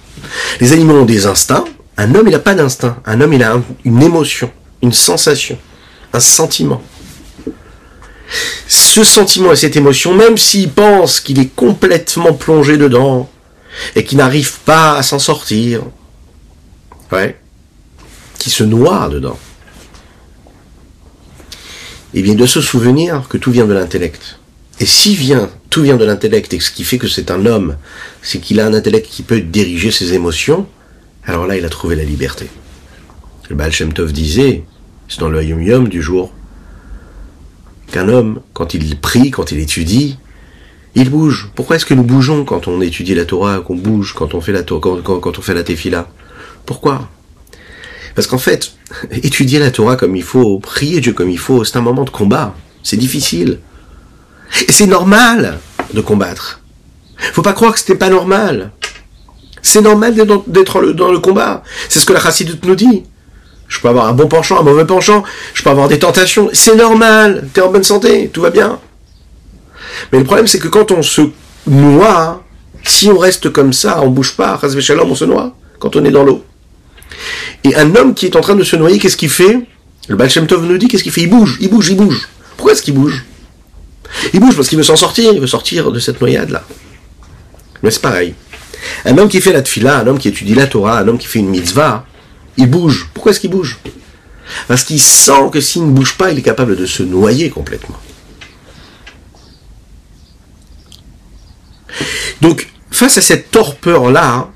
Les 0.60 0.72
animaux 0.72 1.00
ont 1.00 1.04
des 1.04 1.26
instincts. 1.26 1.64
Un 1.96 2.14
homme, 2.14 2.28
il 2.28 2.32
n'a 2.32 2.38
pas 2.38 2.54
d'instinct. 2.54 3.00
Un 3.06 3.20
homme, 3.20 3.32
il 3.32 3.42
a 3.42 3.60
une 3.84 4.02
émotion, 4.02 4.50
une 4.82 4.92
sensation, 4.92 5.58
un 6.12 6.20
sentiment. 6.20 6.82
Ce 8.66 9.04
sentiment 9.04 9.52
et 9.52 9.56
cette 9.56 9.76
émotion, 9.76 10.14
même 10.14 10.36
s'il 10.36 10.70
pense 10.70 11.20
qu'il 11.20 11.38
est 11.38 11.54
complètement 11.54 12.34
plongé 12.34 12.76
dedans 12.76 13.28
et 13.94 14.04
qu'il 14.04 14.18
n'arrive 14.18 14.58
pas 14.60 14.96
à 14.96 15.02
s'en 15.02 15.18
sortir, 15.18 15.82
qui 18.38 18.50
se 18.50 18.64
noie 18.64 19.08
dedans, 19.08 19.38
eh 22.14 22.22
bien, 22.22 22.34
de 22.34 22.46
se 22.46 22.60
souvenir 22.60 23.28
que 23.28 23.38
tout 23.38 23.50
vient 23.50 23.66
de 23.66 23.72
l'intellect. 23.72 24.38
Et 24.80 24.86
si 24.86 25.14
vient, 25.14 25.50
tout 25.70 25.82
vient 25.82 25.96
de 25.96 26.04
l'intellect, 26.04 26.52
et 26.54 26.60
ce 26.60 26.70
qui 26.70 26.84
fait 26.84 26.98
que 26.98 27.08
c'est 27.08 27.30
un 27.30 27.46
homme, 27.46 27.76
c'est 28.22 28.38
qu'il 28.38 28.60
a 28.60 28.66
un 28.66 28.74
intellect 28.74 29.08
qui 29.08 29.22
peut 29.22 29.40
diriger 29.40 29.90
ses 29.90 30.14
émotions, 30.14 30.66
alors 31.24 31.46
là, 31.46 31.56
il 31.56 31.64
a 31.64 31.68
trouvé 31.68 31.96
la 31.96 32.04
liberté. 32.04 32.48
Le 33.50 34.12
disait, 34.12 34.64
c'est 35.08 35.20
dans 35.20 35.28
le 35.28 35.42
Yom 35.42 35.62
Yom 35.62 35.88
du 35.88 36.02
jour, 36.02 36.32
qu'un 37.90 38.08
homme, 38.08 38.40
quand 38.52 38.74
il 38.74 38.98
prie, 38.98 39.30
quand 39.30 39.50
il 39.52 39.58
étudie, 39.58 40.18
il 40.94 41.10
bouge. 41.10 41.50
Pourquoi 41.54 41.76
est-ce 41.76 41.86
que 41.86 41.94
nous 41.94 42.02
bougeons 42.02 42.44
quand 42.44 42.68
on 42.68 42.80
étudie 42.80 43.14
la 43.14 43.24
Torah, 43.24 43.60
qu'on 43.60 43.76
bouge 43.76 44.14
quand 44.14 44.34
on 44.34 44.40
fait 44.40 44.52
la 44.52 44.62
quand, 44.62 45.38
on 45.38 45.42
fait 45.42 45.54
la 45.54 45.62
tefila? 45.62 46.08
Pourquoi? 46.66 47.08
Parce 48.14 48.26
qu'en 48.26 48.38
fait, 48.38 48.72
étudier 49.10 49.58
la 49.58 49.70
Torah 49.70 49.96
comme 49.96 50.16
il 50.16 50.22
faut, 50.22 50.58
prier 50.58 51.00
Dieu 51.00 51.12
comme 51.12 51.30
il 51.30 51.38
faut, 51.38 51.64
c'est 51.64 51.76
un 51.76 51.82
moment 51.82 52.04
de 52.04 52.10
combat. 52.10 52.54
C'est 52.82 52.96
difficile. 52.96 53.58
Et 54.66 54.72
c'est 54.72 54.86
normal 54.86 55.58
de 55.94 56.00
combattre. 56.00 56.60
Faut 57.32 57.42
pas 57.42 57.52
croire 57.52 57.72
que 57.72 57.78
c'était 57.78 57.94
pas 57.94 58.10
normal. 58.10 58.72
C'est 59.62 59.82
normal 59.82 60.14
d'être 60.46 60.92
dans 60.92 61.12
le 61.12 61.18
combat. 61.18 61.62
C'est 61.88 61.98
ce 61.98 62.06
que 62.06 62.12
la 62.12 62.20
chassidoute 62.20 62.64
nous 62.64 62.74
dit. 62.74 63.04
Je 63.68 63.80
peux 63.80 63.88
avoir 63.88 64.06
un 64.06 64.12
bon 64.12 64.26
penchant, 64.26 64.58
un 64.60 64.62
mauvais 64.62 64.87
penchant. 64.87 65.22
Je 65.54 65.62
peux 65.62 65.70
avoir 65.70 65.88
des 65.88 65.98
tentations. 65.98 66.48
C'est 66.52 66.75
normal. 66.75 67.48
T'es 67.52 67.60
en 67.60 67.70
bonne 67.70 67.84
santé. 67.84 68.30
Tout 68.32 68.40
va 68.40 68.50
bien. 68.50 68.78
Mais 70.12 70.18
le 70.18 70.25
problème, 70.25 70.46
c'est 70.46 70.58
que 70.58 70.68
quand 70.68 70.90
on 70.90 71.02
se 71.02 71.22
noie, 71.66 72.42
si 72.84 73.08
on 73.08 73.18
reste 73.18 73.50
comme 73.50 73.72
ça, 73.72 74.00
on 74.02 74.08
bouge 74.08 74.37
pas, 74.37 74.58
on 74.62 75.14
se 75.14 75.25
noie 75.25 75.54
quand 75.78 75.96
on 75.96 76.04
est 76.04 76.10
dans 76.10 76.25
l'eau. 76.25 76.44
Et 77.64 77.75
un 77.76 77.94
homme 77.94 78.14
qui 78.14 78.26
est 78.26 78.37
en 78.37 78.40
train 78.40 78.54
de 78.54 78.64
se 78.64 78.76
noyer, 78.76 78.98
qu'est-ce 78.98 79.16
qu'il 79.16 79.30
fait? 79.30 79.60
Le 80.08 80.16
Baal 80.16 80.30
Tov 80.30 80.64
nous 80.64 80.78
dit, 80.78 80.88
qu'est-ce 80.88 81.02
qu'il 81.02 81.12
fait? 81.12 81.22
Il 81.22 81.30
bouge, 81.30 81.58
il 81.60 81.68
bouge, 81.68 81.88
il 81.90 81.96
bouge. 81.96 82.28
Pourquoi 82.56 82.72
est-ce 82.72 82.82
qu'il 82.82 82.94
bouge? 82.94 83.25
Il 84.32 84.40
bouge 84.40 84.56
parce 84.56 84.68
qu'il 84.68 84.78
veut 84.78 84.84
s'en 84.84 84.96
sortir, 84.96 85.32
il 85.34 85.40
veut 85.40 85.46
sortir 85.46 85.92
de 85.92 85.98
cette 85.98 86.20
noyade-là. 86.20 86.64
Mais 87.82 87.90
c'est 87.90 88.00
pareil. 88.00 88.34
Un 89.04 89.18
homme 89.18 89.28
qui 89.28 89.40
fait 89.40 89.52
la 89.52 89.62
tfila, 89.62 89.98
un 89.98 90.06
homme 90.06 90.18
qui 90.18 90.28
étudie 90.28 90.54
la 90.54 90.66
Torah, 90.66 90.98
un 91.00 91.08
homme 91.08 91.18
qui 91.18 91.26
fait 91.26 91.40
une 91.40 91.50
mitzvah, 91.50 92.06
il 92.58 92.68
bouge. 92.68 93.08
Pourquoi 93.14 93.32
est-ce 93.32 93.40
qu'il 93.40 93.50
bouge? 93.50 93.78
Parce 94.66 94.84
qu'il 94.84 95.00
sent 95.00 95.50
que 95.52 95.60
s'il 95.60 95.86
ne 95.86 95.92
bouge 95.92 96.16
pas, 96.16 96.30
il 96.30 96.38
est 96.38 96.42
capable 96.42 96.76
de 96.76 96.86
se 96.86 97.02
noyer 97.02 97.50
complètement. 97.50 97.98
Donc, 102.40 102.68
face 102.90 103.18
à 103.18 103.20
cette 103.20 103.50
torpeur-là, 103.50 104.50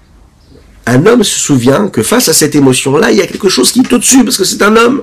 un 0.87 1.07
homme 1.07 1.23
se 1.23 1.39
souvient 1.39 1.89
que 1.89 2.03
face 2.03 2.29
à 2.29 2.33
cette 2.33 2.55
émotion-là, 2.55 3.11
il 3.11 3.19
y 3.19 3.23
a 3.23 3.27
quelque 3.27 3.49
chose 3.49 3.71
qui 3.73 3.81
est 3.81 3.93
au-dessus, 3.93 4.25
parce 4.25 4.37
que 4.37 4.45
c'est 4.45 4.63
un 4.63 4.77
homme. 4.77 5.03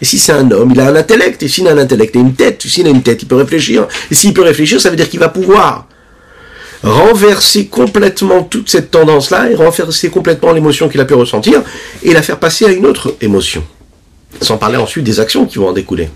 Et 0.00 0.04
si 0.04 0.18
c'est 0.18 0.32
un 0.32 0.50
homme, 0.50 0.70
il 0.72 0.80
a 0.80 0.88
un 0.88 0.96
intellect. 0.96 1.42
Et 1.42 1.48
s'il 1.48 1.66
a 1.66 1.72
un 1.72 1.78
intellect 1.78 2.14
et 2.14 2.18
une 2.18 2.34
tête, 2.34 2.62
s'il 2.62 2.86
a 2.86 2.90
une 2.90 3.02
tête, 3.02 3.22
il 3.22 3.26
peut 3.26 3.36
réfléchir. 3.36 3.88
Et 4.10 4.14
s'il 4.14 4.32
peut 4.32 4.42
réfléchir, 4.42 4.80
ça 4.80 4.90
veut 4.90 4.96
dire 4.96 5.08
qu'il 5.08 5.20
va 5.20 5.28
pouvoir 5.28 5.88
renverser 6.82 7.66
complètement 7.66 8.42
toute 8.42 8.68
cette 8.68 8.90
tendance-là 8.90 9.50
et 9.50 9.54
renverser 9.54 10.10
complètement 10.10 10.52
l'émotion 10.52 10.88
qu'il 10.88 11.00
a 11.00 11.04
pu 11.04 11.14
ressentir 11.14 11.62
et 12.02 12.12
la 12.12 12.22
faire 12.22 12.38
passer 12.38 12.66
à 12.66 12.70
une 12.70 12.86
autre 12.86 13.14
émotion. 13.20 13.64
Sans 14.40 14.58
parler 14.58 14.76
ensuite 14.76 15.04
des 15.04 15.20
actions 15.20 15.46
qui 15.46 15.58
vont 15.58 15.68
en 15.68 15.72
découler. 15.72 16.08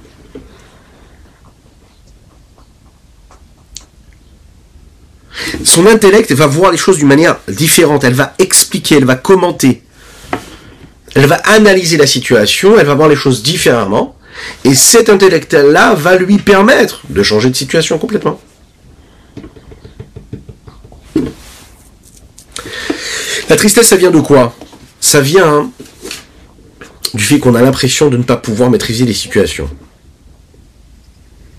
Son 5.65 5.87
intellect 5.87 6.33
va 6.33 6.47
voir 6.47 6.71
les 6.71 6.79
choses 6.79 6.99
d'une 6.99 7.09
manière 7.09 7.39
différente. 7.49 8.05
Elle 8.05 8.15
va 8.15 8.35
expliquer, 8.39 8.97
elle 8.97 9.05
va 9.05 9.17
commenter 9.17 9.83
elle 11.15 11.27
va 11.27 11.37
analyser 11.37 11.97
la 11.97 12.07
situation, 12.07 12.79
elle 12.79 12.87
va 12.87 12.95
voir 12.95 13.09
les 13.09 13.17
choses 13.17 13.43
différemment, 13.43 14.17
et 14.65 14.75
cet 14.75 15.11
intellectuel-là 15.11 15.95
va 15.95 16.17
lui 16.17 16.39
permettre 16.39 17.03
de 17.09 17.23
changer 17.23 17.51
de 17.51 17.57
situation 17.57 17.99
complètement. 17.99 18.41
La 23.53 23.57
tristesse, 23.57 23.89
ça 23.89 23.97
vient 23.97 24.11
de 24.11 24.19
quoi? 24.19 24.57
Ça 24.99 25.21
vient 25.21 25.71
du 27.13 27.23
fait 27.23 27.39
qu'on 27.39 27.55
a 27.55 27.61
l'impression 27.61 28.09
de 28.09 28.17
ne 28.17 28.23
pas 28.23 28.39
pouvoir 28.39 28.71
maîtriser 28.71 29.05
les 29.05 29.13
situations. 29.13 29.69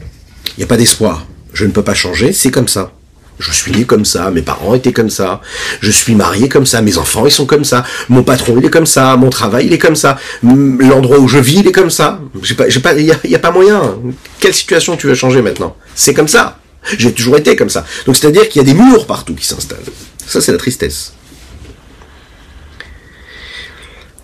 Il 0.02 0.54
n'y 0.58 0.64
a 0.64 0.66
pas 0.66 0.76
d'espoir. 0.76 1.28
Je 1.54 1.66
ne 1.66 1.72
peux 1.72 1.84
pas 1.84 1.94
changer, 1.94 2.34
c'est 2.34 2.50
comme 2.50 2.68
ça. 2.68 2.94
Je 3.38 3.52
suis 3.52 3.72
né 3.72 3.84
comme 3.84 4.06
ça, 4.06 4.32
mes 4.32 4.42
parents 4.42 4.74
étaient 4.74 4.92
comme 4.92 5.12
ça, 5.12 5.40
je 5.82 5.92
suis 5.92 6.16
marié 6.16 6.50
comme 6.50 6.66
ça, 6.66 6.82
mes 6.82 6.98
enfants 6.98 7.28
ils 7.28 7.32
sont 7.32 7.46
comme 7.46 7.64
ça, 7.64 7.84
mon 8.10 8.24
patron 8.24 8.56
il 8.58 8.66
est 8.66 8.72
comme 8.72 8.88
ça, 8.88 9.16
mon 9.16 9.30
travail 9.30 9.68
il 9.68 9.74
est 9.74 9.78
comme 9.78 9.96
ça, 9.96 10.18
l'endroit 10.42 11.20
où 11.20 11.28
je 11.28 11.38
vis 11.38 11.60
il 11.60 11.68
est 11.68 11.72
comme 11.72 11.92
ça. 11.92 12.20
Il 12.34 13.16
n'y 13.30 13.36
a, 13.36 13.40
pas 13.40 13.52
moyen. 13.52 14.00
Quelle 14.40 14.56
situation 14.56 14.98
tu 14.98 15.06
veux 15.06 15.14
changer 15.14 15.44
maintenant? 15.44 15.76
C'est 15.94 16.16
comme 16.16 16.28
ça. 16.28 16.58
J'ai 16.98 17.14
toujours 17.14 17.38
été 17.38 17.56
comme 17.56 17.70
ça. 17.70 17.86
Donc 18.08 18.18
c'est-à-dire 18.18 18.50
qu'il 18.50 18.64
y 18.64 18.66
a 18.68 18.74
des 18.74 18.80
murs 18.80 19.06
partout 19.06 19.36
qui 19.36 19.46
s'installent. 19.46 19.78
Ça 20.26 20.42
c'est 20.42 20.52
la 20.52 20.58
tristesse. 20.58 21.14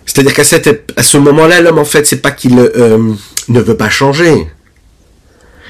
C'est-à-dire 0.06 0.34
qu'à 0.34 0.44
ce 1.02 1.16
moment-là, 1.18 1.60
l'homme, 1.60 1.78
en 1.78 1.84
fait, 1.84 2.06
c'est 2.06 2.20
pas 2.20 2.30
qu'il 2.30 2.58
euh, 2.58 3.12
ne 3.48 3.60
veut 3.60 3.76
pas 3.76 3.90
changer. 3.90 4.46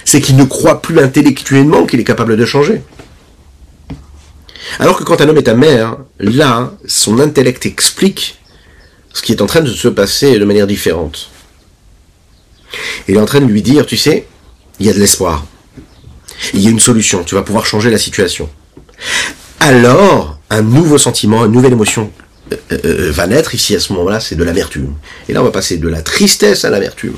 C'est 0.05 0.21
qu'il 0.21 0.37
ne 0.37 0.45
croit 0.45 0.81
plus 0.81 0.99
intellectuellement 0.99 1.87
qu'il 1.87 2.01
est 2.01 2.05
capable 2.05 2.37
de 2.37 2.45
changer. 2.45 2.83
Alors 4.79 4.97
que 4.97 5.05
quand 5.05 5.21
un 5.21 5.29
homme 5.29 5.39
est 5.39 5.49
amer, 5.49 5.97
là, 6.19 6.73
son 6.87 7.19
intellect 7.19 7.67
explique 7.67 8.39
ce 9.13 9.23
qui 9.23 9.33
est 9.33 9.43
en 9.43 9.47
train 9.47 9.61
de 9.61 9.71
se 9.71 9.89
passer 9.89 10.39
de 10.39 10.45
manière 10.45 10.67
différente. 10.67 11.31
Il 13.09 13.17
est 13.17 13.21
en 13.21 13.27
train 13.27 13.41
de 13.41 13.47
lui 13.47 13.63
dire, 13.63 13.87
tu 13.87 13.97
sais, 13.97 14.27
il 14.79 14.87
y 14.87 14.91
a 14.91 14.93
de 14.93 14.99
l'espoir. 14.99 15.45
Il 16.55 16.61
y 16.61 16.69
a 16.69 16.71
une 16.71 16.81
solution, 16.81 17.25
tu 17.25 17.35
vas 17.35 17.43
pouvoir 17.43 17.67
changer 17.67 17.91
la 17.91 17.99
situation. 17.99 18.49
Alors, 19.59 20.39
un 20.49 20.63
nouveau 20.63 20.99
sentiment, 20.99 21.45
une 21.45 21.53
nouvelle 21.53 21.73
émotion 21.73 22.11
euh, 22.53 22.79
euh, 22.85 23.11
va 23.13 23.27
naître 23.27 23.55
ici 23.55 23.75
à 23.75 23.81
ce 23.81 23.93
moment-là, 23.93 24.21
c'est 24.21 24.37
de 24.37 24.45
l'amertume. 24.45 24.95
Et 25.29 25.33
là, 25.33 25.41
on 25.41 25.45
va 25.45 25.51
passer 25.51 25.77
de 25.77 25.89
la 25.89 26.03
tristesse 26.03 26.65
à 26.65 26.71
l'amertume. 26.71 27.17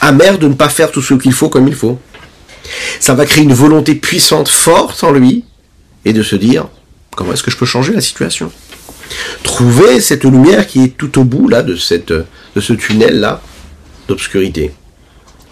Amer 0.00 0.38
de 0.38 0.48
ne 0.48 0.54
pas 0.54 0.68
faire 0.68 0.90
tout 0.90 1.02
ce 1.02 1.14
qu'il 1.14 1.32
faut 1.32 1.48
comme 1.48 1.68
il 1.68 1.74
faut. 1.74 1.98
Ça 3.00 3.14
va 3.14 3.26
créer 3.26 3.44
une 3.44 3.54
volonté 3.54 3.94
puissante, 3.94 4.48
forte 4.48 5.02
en 5.02 5.12
lui, 5.12 5.44
et 6.04 6.12
de 6.12 6.22
se 6.22 6.36
dire, 6.36 6.68
comment 7.16 7.32
est-ce 7.32 7.42
que 7.42 7.50
je 7.50 7.56
peux 7.56 7.66
changer 7.66 7.92
la 7.92 8.00
situation? 8.00 8.52
Trouver 9.42 10.00
cette 10.00 10.24
lumière 10.24 10.66
qui 10.66 10.84
est 10.84 10.96
tout 10.96 11.18
au 11.18 11.24
bout 11.24 11.48
là 11.48 11.62
de, 11.62 11.74
de 11.74 12.60
ce 12.60 12.72
tunnel-là 12.72 13.42
d'obscurité. 14.08 14.72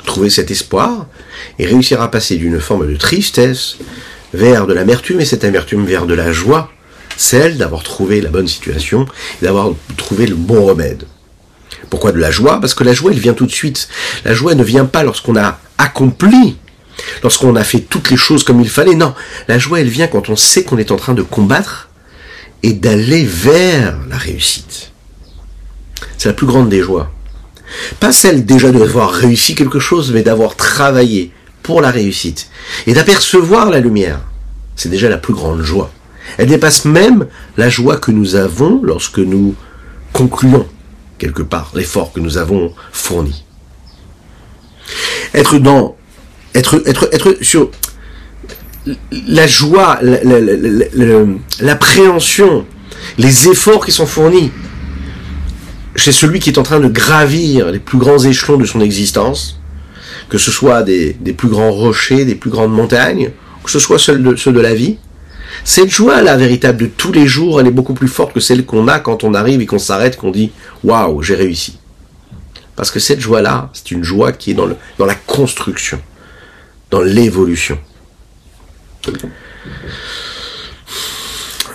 Trouver 0.05 0.31
cet 0.31 0.51
espoir 0.51 1.07
et 1.59 1.67
réussir 1.67 2.01
à 2.01 2.11
passer 2.11 2.37
d'une 2.37 2.61
forme 2.61 2.89
de 2.89 2.97
tristesse 2.97 3.77
vers 4.33 4.67
de 4.67 4.75
l'amertume 4.75 5.21
et 5.21 5.25
cette 5.25 5.45
amertume 5.45 5.85
vers 5.85 6.07
de 6.07 6.15
la 6.15 6.33
joie, 6.33 6.71
celle 7.19 7.59
d'avoir 7.59 7.83
trouvé 7.83 8.21
la 8.21 8.31
bonne 8.31 8.49
situation 8.49 9.07
d'avoir 9.43 9.73
trouvé 9.97 10.27
le 10.27 10.37
bon 10.37 10.65
remède. 10.65 11.05
Pourquoi 11.91 12.13
de 12.13 12.19
la 12.19 12.31
joie? 12.31 12.61
Parce 12.61 12.75
que 12.75 12.85
la 12.85 12.93
joie, 12.95 13.11
elle 13.13 13.19
vient 13.19 13.35
tout 13.35 13.47
de 13.47 13.53
suite. 13.53 13.89
La 14.25 14.35
joie 14.35 14.55
ne 14.55 14.63
vient 14.63 14.85
pas 14.85 15.03
lorsqu'on 15.03 15.37
a 15.37 15.59
accompli, 15.79 16.57
lorsqu'on 17.23 17.57
a 17.57 17.65
fait 17.65 17.81
toutes 17.81 18.11
les 18.11 18.17
choses 18.17 18.45
comme 18.45 18.61
il 18.61 18.69
fallait. 18.69 18.95
Non, 18.95 19.15
la 19.49 19.59
joie, 19.59 19.81
elle 19.81 19.89
vient 19.89 20.07
quand 20.07 20.29
on 20.29 20.37
sait 20.37 20.65
qu'on 20.65 20.79
est 20.79 20.93
en 20.93 20.97
train 20.97 21.15
de 21.15 21.23
combattre 21.23 21.89
et 22.63 22.73
d'aller 22.73 23.25
vers 23.25 23.99
la 24.09 24.17
réussite. 24.17 24.93
C'est 26.19 26.29
la 26.29 26.35
plus 26.35 26.47
grande 26.47 26.69
des 26.69 26.83
joies. 26.83 27.11
Pas 28.01 28.13
celle 28.13 28.47
déjà 28.47 28.71
d'avoir 28.71 29.11
réussi 29.11 29.55
quelque 29.55 29.81
chose, 29.81 30.13
mais 30.13 30.23
d'avoir 30.23 30.57
travaillé 30.57 31.33
pour 31.63 31.81
la 31.81 31.91
réussite 31.91 32.49
et 32.87 32.95
d'apercevoir 32.95 33.71
la 33.71 33.81
lumière. 33.81 34.21
C'est 34.77 34.89
déjà 34.89 35.09
la 35.09 35.19
plus 35.19 35.35
grande 35.35 35.63
joie. 35.63 35.91
Elle 36.37 36.49
dépasse 36.49 36.85
même 36.85 37.27
la 37.57 37.69
joie 37.69 37.97
que 37.97 38.11
nous 38.11 38.37
avons 38.37 38.81
lorsque 38.83 39.19
nous 39.19 39.55
concluons 40.13 40.67
quelque 41.19 41.43
part 41.43 41.73
l'effort 41.75 42.13
que 42.13 42.21
nous 42.21 42.39
avons 42.39 42.73
fourni. 42.93 43.45
Être 45.35 45.59
dans, 45.59 45.97
être, 46.55 46.83
être, 46.87 47.09
être 47.13 47.37
sur 47.43 47.71
la 49.27 49.47
joie, 49.47 49.99
l'appréhension, 51.61 52.65
les 53.19 53.49
efforts 53.49 53.85
qui 53.85 53.93
sont 53.93 54.07
fournis 54.07 54.51
chez 55.97 56.13
celui 56.13 56.39
qui 56.39 56.51
est 56.51 56.59
en 56.59 56.63
train 56.63 56.81
de 56.81 56.89
gravir 56.89 57.71
les 57.71 57.81
plus 57.81 57.99
grands 57.99 58.19
échelons 58.19 58.57
de 58.57 58.65
son 58.65 58.81
existence, 58.81 59.61
que 60.29 60.39
ce 60.39 60.51
soit 60.51 60.83
des, 60.83 61.15
plus 61.37 61.49
grands 61.49 61.73
rochers, 61.73 62.25
des 62.25 62.35
plus 62.35 62.51
grandes 62.51 62.73
montagnes, 62.73 63.33
que 63.65 63.71
ce 63.71 63.79
soit 63.79 63.99
ceux 63.99 64.19
de, 64.19 64.37
ceux 64.37 64.53
de 64.53 64.61
la 64.61 64.75
vie, 64.75 64.99
cette 65.65 65.91
joie, 65.91 66.23
la 66.23 66.37
véritable 66.37 66.79
de 66.79 66.87
tous 66.87 67.13
les 67.13 67.27
jours, 67.27 67.61
elle 67.61 67.67
est 67.67 67.73
beaucoup 67.73 67.95
plus 67.95 68.09
forte 68.09 68.33
que 68.33 68.41
celle 68.41 68.65
qu'on 68.65 68.89
a 68.89 68.99
quand 68.99 69.25
on 69.25 69.35
arrive 69.35 69.61
et 69.61 69.67
qu'on 69.67 69.79
s'arrête, 69.79 70.17
qu'on 70.17 70.31
dit 70.31 70.51
Waouh, 70.85 71.23
j'ai 71.23 71.35
réussi. 71.35 71.79
Parce 72.77 72.91
que 72.91 73.01
cette 73.01 73.21
joie-là, 73.21 73.71
c'est 73.73 73.91
une 73.91 74.05
joie 74.05 74.33
qui 74.33 74.53
est 74.53 74.55
dans, 74.55 74.67
le, 74.67 74.77
dans 74.99 75.07
la 75.07 75.15
construction, 75.15 76.01
dans 76.91 77.01
l'évolution. 77.01 77.79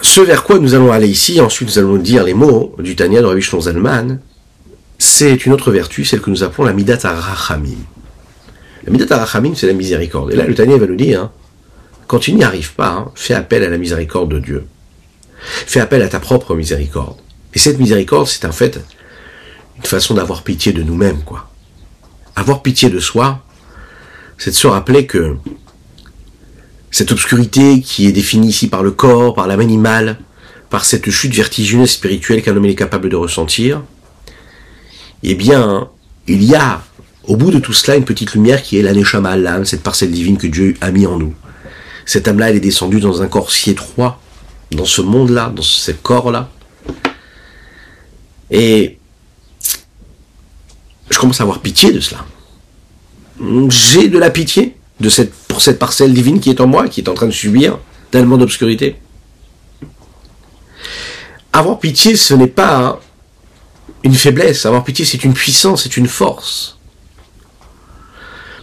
Ce 0.01 0.21
vers 0.21 0.43
quoi 0.43 0.60
nous 0.60 0.75
allons 0.75 0.91
aller 0.91 1.07
ici, 1.07 1.41
ensuite 1.41 1.69
nous 1.69 1.79
allons 1.79 1.97
dire 1.97 2.23
les 2.23 2.34
mots 2.34 2.75
du 2.79 2.95
Tanya 2.95 3.21
de 3.21 3.25
Rabbi 3.25 3.41
Zalman, 3.41 4.19
c'est 4.97 5.45
une 5.45 5.53
autre 5.53 5.71
vertu, 5.71 6.05
celle 6.05 6.21
que 6.21 6.29
nous 6.29 6.43
appelons 6.43 6.63
la 6.63 6.73
Midat 6.73 6.99
Arachamim. 7.03 7.77
La 8.86 8.91
Midat 8.91 9.15
Arachamim, 9.15 9.55
c'est 9.55 9.67
la 9.67 9.73
miséricorde. 9.73 10.31
Et 10.31 10.36
là, 10.36 10.45
le 10.45 10.55
Tanya 10.55 10.77
va 10.77 10.88
nous 10.88 10.95
dire, 10.95 11.23
hein, 11.23 11.31
quand 12.07 12.19
tu 12.19 12.33
n'y 12.33 12.43
arrives 12.43 12.73
pas, 12.73 12.89
hein, 12.89 13.11
fais 13.15 13.33
appel 13.33 13.63
à 13.63 13.69
la 13.69 13.77
miséricorde 13.77 14.31
de 14.31 14.39
Dieu. 14.39 14.67
Fais 15.37 15.79
appel 15.79 16.01
à 16.01 16.07
ta 16.07 16.19
propre 16.19 16.55
miséricorde. 16.55 17.17
Et 17.53 17.59
cette 17.59 17.79
miséricorde, 17.79 18.27
c'est 18.27 18.45
en 18.45 18.51
fait 18.51 18.79
une 19.77 19.85
façon 19.85 20.13
d'avoir 20.13 20.43
pitié 20.43 20.73
de 20.73 20.83
nous-mêmes, 20.83 21.21
quoi. 21.23 21.49
Avoir 22.35 22.61
pitié 22.61 22.89
de 22.89 22.99
soi, 22.99 23.43
c'est 24.37 24.51
de 24.51 24.55
se 24.55 24.67
rappeler 24.67 25.05
que 25.05 25.35
cette 26.89 27.11
obscurité 27.11 27.81
qui 27.81 28.07
est 28.07 28.11
définie 28.11 28.49
ici 28.49 28.67
par 28.67 28.83
le 28.83 28.91
corps, 28.91 29.33
par 29.33 29.47
l'âme 29.47 29.59
animale, 29.59 30.17
par 30.69 30.85
cette 30.85 31.09
chute 31.09 31.33
vertigineuse 31.33 31.91
spirituelle 31.91 32.41
qu'un 32.41 32.55
homme 32.55 32.65
est 32.65 32.75
capable 32.75 33.09
de 33.09 33.15
ressentir, 33.15 33.81
eh 35.21 35.35
bien, 35.35 35.89
il 36.27 36.43
y 36.43 36.55
a 36.55 36.83
au 37.25 37.37
bout 37.37 37.51
de 37.51 37.59
tout 37.59 37.73
cela 37.73 37.95
une 37.95 38.05
petite 38.05 38.33
lumière 38.33 38.61
qui 38.61 38.77
est 38.77 38.81
l'aneshama, 38.81 39.37
l'âme, 39.37 39.65
cette 39.65 39.83
parcelle 39.83 40.11
divine 40.11 40.37
que 40.37 40.47
Dieu 40.47 40.75
a 40.81 40.91
mis 40.91 41.07
en 41.07 41.17
nous. 41.17 41.33
Cette 42.05 42.27
âme-là, 42.27 42.49
elle 42.49 42.57
est 42.57 42.61
descendue 42.61 42.99
dans 42.99 43.21
un 43.21 43.27
corps 43.27 43.51
si 43.51 43.71
étroit, 43.71 44.21
dans 44.71 44.85
ce 44.85 45.01
monde-là, 45.01 45.51
dans 45.55 45.61
ce 45.61 45.91
corps-là. 45.91 46.49
Et 48.51 48.97
je 51.09 51.17
commence 51.17 51.39
à 51.39 51.43
avoir 51.43 51.61
pitié 51.61 51.91
de 51.91 51.99
cela. 51.99 52.25
J'ai 53.69 54.09
de 54.09 54.17
la 54.17 54.29
pitié 54.29 54.75
de 54.99 55.09
cette, 55.09 55.33
pour 55.33 55.61
cette 55.61 55.79
parcelle 55.79 56.13
divine 56.13 56.39
qui 56.39 56.49
est 56.49 56.61
en 56.61 56.67
moi, 56.67 56.87
qui 56.87 57.01
est 57.01 57.09
en 57.09 57.13
train 57.13 57.25
de 57.25 57.31
subir 57.31 57.79
tellement 58.11 58.37
d'obscurité. 58.37 58.95
Avoir 61.51 61.79
pitié, 61.79 62.15
ce 62.15 62.33
n'est 62.33 62.47
pas 62.47 62.99
une 64.03 64.13
faiblesse. 64.13 64.65
Avoir 64.65 64.83
pitié, 64.83 65.05
c'est 65.05 65.23
une 65.23 65.33
puissance, 65.33 65.83
c'est 65.83 65.97
une 65.97 66.07
force. 66.07 66.77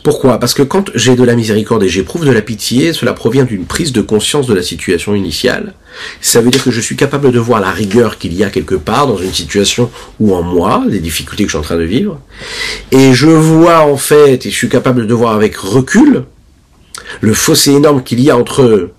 Pourquoi? 0.02 0.38
Parce 0.38 0.54
que 0.54 0.62
quand 0.62 0.90
j'ai 0.94 1.14
de 1.14 1.24
la 1.24 1.34
miséricorde 1.34 1.82
et 1.82 1.88
j'éprouve 1.88 2.24
de 2.24 2.30
la 2.30 2.40
pitié, 2.40 2.94
cela 2.94 3.12
provient 3.12 3.44
d'une 3.44 3.66
prise 3.66 3.92
de 3.92 4.00
conscience 4.00 4.46
de 4.46 4.54
la 4.54 4.62
situation 4.62 5.14
initiale. 5.14 5.74
Ça 6.22 6.40
veut 6.40 6.50
dire 6.50 6.64
que 6.64 6.70
je 6.70 6.80
suis 6.80 6.96
capable 6.96 7.32
de 7.32 7.38
voir 7.38 7.60
la 7.60 7.70
rigueur 7.70 8.16
qu'il 8.16 8.32
y 8.32 8.42
a 8.42 8.48
quelque 8.48 8.76
part 8.76 9.06
dans 9.06 9.18
une 9.18 9.32
situation 9.32 9.90
ou 10.18 10.34
en 10.34 10.42
moi, 10.42 10.84
les 10.88 11.00
difficultés 11.00 11.44
que 11.44 11.50
je 11.50 11.56
suis 11.56 11.58
en 11.58 11.62
train 11.62 11.76
de 11.76 11.84
vivre. 11.84 12.18
Et 12.92 13.12
je 13.12 13.26
vois 13.26 13.80
en 13.80 13.98
fait, 13.98 14.46
et 14.46 14.50
je 14.50 14.56
suis 14.56 14.70
capable 14.70 15.06
de 15.06 15.14
voir 15.14 15.34
avec 15.34 15.56
recul, 15.56 16.24
le 17.20 17.34
fossé 17.34 17.72
énorme 17.72 18.02
qu'il 18.02 18.20
y 18.20 18.30
a 18.30 18.36
entre 18.38 18.90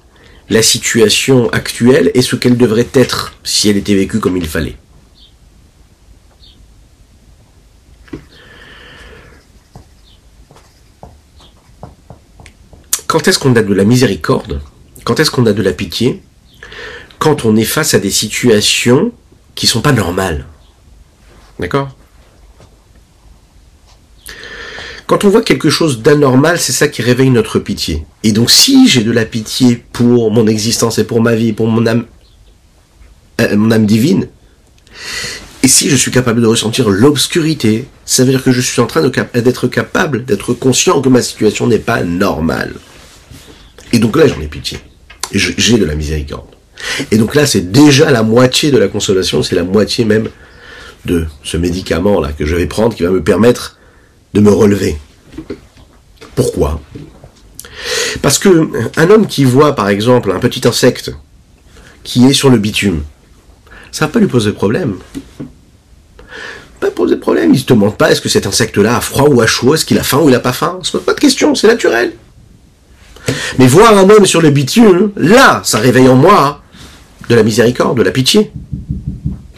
la 0.49 0.61
situation 0.61 1.49
actuelle 1.51 2.11
et 2.13 2.21
ce 2.21 2.35
qu'elle 2.35 2.57
devrait 2.57 2.89
être 2.93 3.33
si 3.43 3.69
elle 3.69 3.77
était 3.77 3.95
vécue 3.95 4.19
comme 4.19 4.37
il 4.37 4.45
fallait. 4.45 4.75
Quand 13.11 13.27
est-ce 13.27 13.39
qu'on 13.39 13.53
a 13.57 13.61
de 13.61 13.73
la 13.73 13.83
miséricorde? 13.83 14.61
Quand 15.03 15.19
est-ce 15.19 15.31
qu'on 15.31 15.45
a 15.45 15.51
de 15.51 15.61
la 15.61 15.73
pitié? 15.73 16.21
Quand 17.19 17.43
on 17.43 17.57
est 17.57 17.65
face 17.65 17.93
à 17.93 17.99
des 17.99 18.09
situations 18.09 19.11
qui 19.53 19.67
sont 19.67 19.81
pas 19.81 19.91
normales. 19.91 20.45
D'accord? 21.59 21.89
Quand 25.07 25.25
on 25.25 25.29
voit 25.29 25.41
quelque 25.41 25.69
chose 25.69 26.01
d'anormal, 26.01 26.57
c'est 26.57 26.71
ça 26.71 26.87
qui 26.87 27.01
réveille 27.01 27.31
notre 27.31 27.59
pitié. 27.59 28.05
Et 28.23 28.31
donc 28.31 28.49
si 28.49 28.87
j'ai 28.87 29.03
de 29.03 29.11
la 29.11 29.25
pitié 29.25 29.83
pour 29.91 30.31
mon 30.31 30.47
existence 30.47 30.97
et 30.97 31.03
pour 31.03 31.19
ma 31.19 31.35
vie, 31.35 31.51
pour 31.51 31.67
mon 31.67 31.85
âme, 31.87 32.05
euh, 33.41 33.57
mon 33.57 33.71
âme 33.71 33.87
divine, 33.87 34.29
et 35.63 35.67
si 35.67 35.89
je 35.89 35.97
suis 35.97 36.11
capable 36.11 36.39
de 36.39 36.47
ressentir 36.47 36.89
l'obscurité, 36.89 37.89
ça 38.05 38.23
veut 38.23 38.31
dire 38.31 38.41
que 38.41 38.53
je 38.53 38.61
suis 38.61 38.79
en 38.79 38.87
train 38.87 39.01
d'être 39.01 39.67
capable, 39.67 40.23
d'être 40.23 40.53
conscient 40.53 41.01
que 41.01 41.09
ma 41.09 41.21
situation 41.21 41.67
n'est 41.67 41.77
pas 41.77 42.03
normale. 42.03 42.75
Et 43.93 43.99
donc 43.99 44.15
là, 44.15 44.27
j'en 44.27 44.39
ai 44.41 44.47
pitié. 44.47 44.79
J'ai 45.33 45.77
de 45.77 45.85
la 45.85 45.95
miséricorde. 45.95 46.47
Et 47.11 47.17
donc 47.17 47.35
là, 47.35 47.45
c'est 47.45 47.71
déjà 47.71 48.11
la 48.11 48.23
moitié 48.23 48.71
de 48.71 48.77
la 48.77 48.87
consolation, 48.87 49.43
c'est 49.43 49.55
la 49.55 49.63
moitié 49.63 50.05
même 50.05 50.29
de 51.05 51.25
ce 51.43 51.57
médicament-là 51.57 52.31
que 52.33 52.45
je 52.45 52.55
vais 52.55 52.65
prendre 52.65 52.95
qui 52.95 53.03
va 53.03 53.09
me 53.09 53.23
permettre 53.23 53.77
de 54.33 54.39
me 54.39 54.51
relever. 54.51 54.97
Pourquoi? 56.35 56.81
Parce 58.21 58.37
que 58.37 58.69
un 58.97 59.09
homme 59.09 59.27
qui 59.27 59.43
voit, 59.43 59.75
par 59.75 59.89
exemple, 59.89 60.31
un 60.31 60.39
petit 60.39 60.67
insecte 60.67 61.11
qui 62.03 62.25
est 62.25 62.33
sur 62.33 62.49
le 62.49 62.57
bitume, 62.57 63.03
ça 63.91 64.05
va 64.05 64.11
pas 64.11 64.19
lui 64.19 64.27
poser 64.27 64.51
de 64.51 64.55
problème. 64.55 64.95
Pas 66.79 66.91
poser 66.91 67.17
problème. 67.17 67.53
Il 67.53 67.59
se 67.59 67.65
demande 67.65 67.97
pas 67.97 68.11
est-ce 68.11 68.21
que 68.21 68.29
cet 68.29 68.47
insecte-là 68.47 68.97
a 68.97 69.01
froid 69.01 69.29
ou 69.29 69.41
a 69.41 69.47
chaud, 69.47 69.75
est-ce 69.75 69.85
qu'il 69.85 69.99
a 69.99 70.03
faim 70.03 70.19
ou 70.19 70.29
il 70.29 70.35
a 70.35 70.39
pas 70.39 70.53
faim. 70.53 70.79
Se 70.83 70.91
pose 70.91 71.03
pas 71.03 71.13
de 71.13 71.19
question, 71.19 71.53
c'est 71.55 71.67
naturel. 71.67 72.13
Mais 73.59 73.67
voir 73.67 73.97
un 73.97 74.09
homme 74.09 74.25
sur 74.25 74.41
le 74.41 74.49
bitume, 74.49 75.11
là, 75.15 75.61
ça 75.63 75.79
réveille 75.79 76.07
en 76.07 76.15
moi 76.15 76.61
de 77.29 77.35
la 77.35 77.43
miséricorde, 77.43 77.97
de 77.97 78.03
la 78.03 78.11
pitié. 78.11 78.51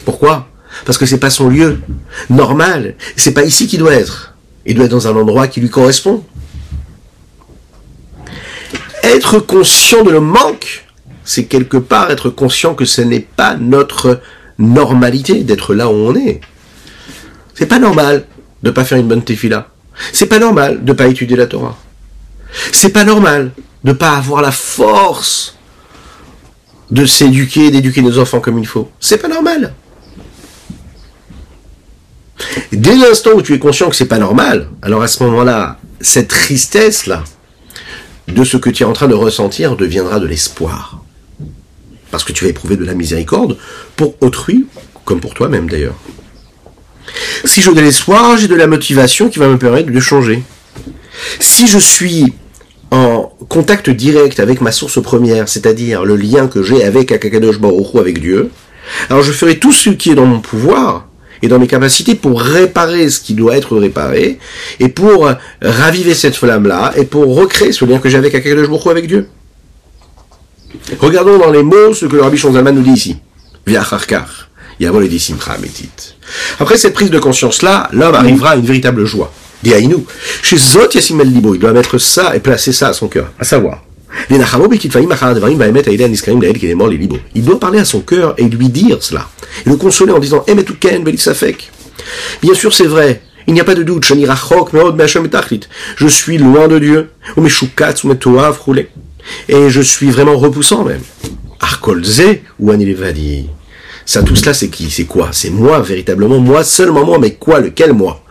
Pourquoi? 0.04 0.48
Parce 0.84 0.98
que 0.98 1.06
c'est 1.06 1.18
pas 1.18 1.30
son 1.30 1.48
lieu 1.48 1.80
normal. 2.30 2.94
C'est 3.16 3.32
pas 3.32 3.44
ici 3.44 3.66
qu'il 3.66 3.78
doit 3.78 3.94
être. 3.94 4.34
Il 4.66 4.74
doit 4.74 4.86
être 4.86 4.90
dans 4.90 5.08
un 5.08 5.16
endroit 5.16 5.48
qui 5.48 5.60
lui 5.60 5.70
correspond. 5.70 6.24
Être 9.02 9.38
conscient 9.38 10.02
de 10.02 10.10
le 10.10 10.20
manque, 10.20 10.84
c'est 11.24 11.44
quelque 11.44 11.76
part 11.76 12.10
être 12.10 12.30
conscient 12.30 12.74
que 12.74 12.84
ce 12.84 13.02
n'est 13.02 13.20
pas 13.20 13.56
notre 13.56 14.20
normalité 14.58 15.44
d'être 15.44 15.74
là 15.74 15.88
où 15.88 15.94
on 15.94 16.14
est. 16.14 16.40
C'est 17.54 17.66
pas 17.66 17.78
normal 17.78 18.24
de 18.62 18.70
pas 18.70 18.84
faire 18.84 18.98
une 18.98 19.08
bonne 19.08 19.22
tefila. 19.22 19.68
C'est 20.12 20.26
pas 20.26 20.38
normal 20.38 20.84
de 20.84 20.92
pas 20.92 21.06
étudier 21.06 21.36
la 21.36 21.46
Torah. 21.46 21.78
C'est 22.72 22.90
pas 22.90 23.04
normal 23.04 23.52
de 23.82 23.92
pas 23.92 24.16
avoir 24.16 24.42
la 24.42 24.52
force 24.52 25.56
de 26.90 27.06
s'éduquer, 27.06 27.70
d'éduquer 27.70 28.02
nos 28.02 28.18
enfants 28.18 28.40
comme 28.40 28.58
il 28.58 28.66
faut. 28.66 28.90
C'est 29.00 29.18
pas 29.18 29.28
normal. 29.28 29.74
Dès 32.72 32.96
l'instant 32.96 33.30
où 33.34 33.42
tu 33.42 33.54
es 33.54 33.58
conscient 33.58 33.88
que 33.88 33.96
c'est 33.96 34.06
pas 34.06 34.18
normal, 34.18 34.68
alors 34.82 35.02
à 35.02 35.08
ce 35.08 35.22
moment-là, 35.24 35.78
cette 36.00 36.28
tristesse-là, 36.28 37.24
de 38.28 38.44
ce 38.44 38.56
que 38.56 38.70
tu 38.70 38.82
es 38.82 38.86
en 38.86 38.92
train 38.92 39.08
de 39.08 39.14
ressentir 39.14 39.76
deviendra 39.76 40.18
de 40.18 40.26
l'espoir. 40.26 41.02
Parce 42.10 42.24
que 42.24 42.32
tu 42.32 42.44
vas 42.44 42.50
éprouver 42.50 42.76
de 42.76 42.84
la 42.84 42.94
miséricorde 42.94 43.58
pour 43.96 44.14
autrui, 44.22 44.66
comme 45.04 45.20
pour 45.20 45.34
toi-même 45.34 45.68
d'ailleurs. 45.68 45.96
Si 47.44 47.60
j'ai 47.60 47.74
de 47.74 47.80
l'espoir, 47.80 48.36
j'ai 48.38 48.48
de 48.48 48.54
la 48.54 48.66
motivation 48.66 49.28
qui 49.28 49.38
va 49.38 49.48
me 49.48 49.58
permettre 49.58 49.90
de 49.90 50.00
changer. 50.00 50.42
Si 51.38 51.66
je 51.66 51.78
suis 51.78 52.32
en 52.90 53.32
contact 53.48 53.90
direct 53.90 54.40
avec 54.40 54.60
ma 54.60 54.72
source 54.72 55.02
première, 55.02 55.48
c'est-à-dire 55.48 56.04
le 56.04 56.16
lien 56.16 56.46
que 56.46 56.62
j'ai 56.62 56.84
avec 56.84 57.12
Akakadosh 57.12 57.58
Baruch 57.58 57.94
avec 57.96 58.20
Dieu, 58.20 58.50
alors 59.10 59.22
je 59.22 59.32
ferai 59.32 59.58
tout 59.58 59.72
ce 59.72 59.90
qui 59.90 60.10
est 60.10 60.14
dans 60.14 60.26
mon 60.26 60.40
pouvoir 60.40 61.08
et 61.42 61.48
dans 61.48 61.58
mes 61.58 61.66
capacités 61.66 62.14
pour 62.14 62.40
réparer 62.40 63.10
ce 63.10 63.20
qui 63.20 63.34
doit 63.34 63.56
être 63.56 63.76
réparé 63.76 64.38
et 64.80 64.88
pour 64.88 65.30
raviver 65.60 66.14
cette 66.14 66.36
flamme-là 66.36 66.92
et 66.96 67.04
pour 67.04 67.34
recréer 67.34 67.72
ce 67.72 67.84
lien 67.84 67.98
que 67.98 68.08
j'ai 68.08 68.18
avec 68.18 68.34
Akakadosh 68.34 68.68
Baruch 68.68 68.86
avec 68.86 69.06
Dieu. 69.06 69.28
Regardons 70.98 71.38
dans 71.38 71.50
les 71.50 71.62
mots 71.62 71.94
ce 71.94 72.06
que 72.06 72.16
le 72.16 72.22
Rabbi 72.22 72.36
Shonzalman 72.36 72.74
nous 72.74 72.82
dit 72.82 72.90
ici. 72.90 73.16
Via 73.66 73.84
Charkar. 73.84 74.48
Après 76.58 76.76
cette 76.76 76.94
prise 76.94 77.10
de 77.10 77.18
conscience-là, 77.18 77.88
l'homme 77.92 78.14
arrivera 78.14 78.50
à 78.50 78.56
une 78.56 78.66
véritable 78.66 79.04
joie. 79.04 79.32
Chez 80.42 80.56
Zot 80.56 80.88
Yassim 80.94 81.20
El 81.20 81.32
Libo, 81.32 81.54
il 81.54 81.60
doit 81.60 81.72
mettre 81.72 81.98
ça 81.98 82.36
et 82.36 82.40
placer 82.40 82.72
ça 82.72 82.88
à 82.88 82.92
son 82.92 83.08
cœur, 83.08 83.32
à 83.38 83.44
savoir. 83.44 83.82
Il 84.30 84.38
doit 87.44 87.60
parler 87.60 87.78
à 87.78 87.84
son 87.84 88.00
cœur 88.00 88.34
et 88.38 88.44
lui 88.44 88.68
dire 88.68 88.98
cela. 89.02 89.28
Et 89.66 89.70
le 89.70 89.76
consoler 89.76 90.12
en 90.12 90.18
disant 90.18 90.44
Bien 92.42 92.54
sûr, 92.54 92.72
c'est 92.72 92.86
vrai. 92.86 93.22
Il 93.46 93.54
n'y 93.54 93.60
a 93.60 93.64
pas 93.64 93.74
de 93.74 93.82
doute. 93.82 94.04
Je 95.96 96.06
suis 96.06 96.38
loin 96.38 96.68
de 96.68 96.78
Dieu. 96.78 97.10
Et 99.48 99.70
je 99.70 99.80
suis 99.80 100.10
vraiment 100.10 100.36
repoussant 100.36 100.84
même. 100.84 101.02
ou 102.60 102.70
Anilevadi. 102.70 103.48
Ça, 104.06 104.22
tout 104.22 104.36
cela, 104.36 104.52
c'est 104.52 104.68
qui? 104.68 104.90
C'est 104.90 105.04
quoi? 105.04 105.30
C'est 105.32 105.50
moi, 105.50 105.80
véritablement, 105.80 106.38
moi, 106.38 106.62
seulement 106.62 107.06
moi, 107.06 107.18
mais 107.18 107.34
quoi? 107.34 107.60
Lequel 107.60 107.94
moi? 107.94 108.23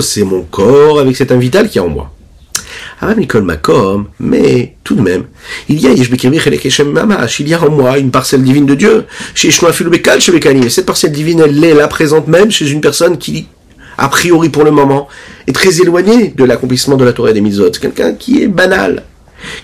C'est 0.00 0.24
mon 0.24 0.42
corps 0.42 1.00
avec 1.00 1.16
cet 1.16 1.32
invital 1.32 1.68
qui 1.68 1.78
est 1.78 1.80
en 1.80 1.88
moi. 1.88 2.12
Mais 4.20 4.76
tout 4.84 4.94
de 4.94 5.02
même, 5.02 5.24
il 5.68 5.80
y 5.80 5.86
a 5.88 5.90
il 5.92 7.48
y 7.48 7.54
a 7.54 7.62
en 7.62 7.70
moi 7.70 7.98
une 7.98 8.10
parcelle 8.10 8.42
divine 8.42 8.66
de 8.66 8.74
Dieu. 8.74 9.04
Et 9.42 9.50
cette 10.70 10.86
parcelle 10.86 11.12
divine, 11.12 11.40
elle 11.40 11.64
est 11.64 11.74
là 11.74 11.88
présente 11.88 12.28
même 12.28 12.50
chez 12.50 12.70
une 12.70 12.80
personne 12.80 13.18
qui, 13.18 13.48
a 13.98 14.08
priori 14.08 14.50
pour 14.50 14.62
le 14.64 14.70
moment, 14.70 15.08
est 15.46 15.52
très 15.52 15.80
éloignée 15.80 16.28
de 16.28 16.44
l'accomplissement 16.44 16.96
de 16.96 17.04
la 17.04 17.12
Torah 17.12 17.32
des 17.32 17.40
Mitzvot. 17.40 17.70
Quelqu'un 17.70 18.14
qui 18.14 18.42
est 18.42 18.48
banal, 18.48 19.02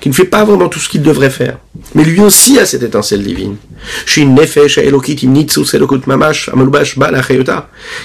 qui 0.00 0.08
ne 0.08 0.14
fait 0.14 0.24
pas 0.24 0.44
vraiment 0.44 0.68
tout 0.68 0.78
ce 0.78 0.88
qu'il 0.88 1.02
devrait 1.02 1.30
faire. 1.30 1.58
Mais 1.94 2.04
lui 2.04 2.20
aussi 2.20 2.58
a 2.58 2.66
cette 2.66 2.82
étincelle 2.82 3.22
divine. 3.22 3.56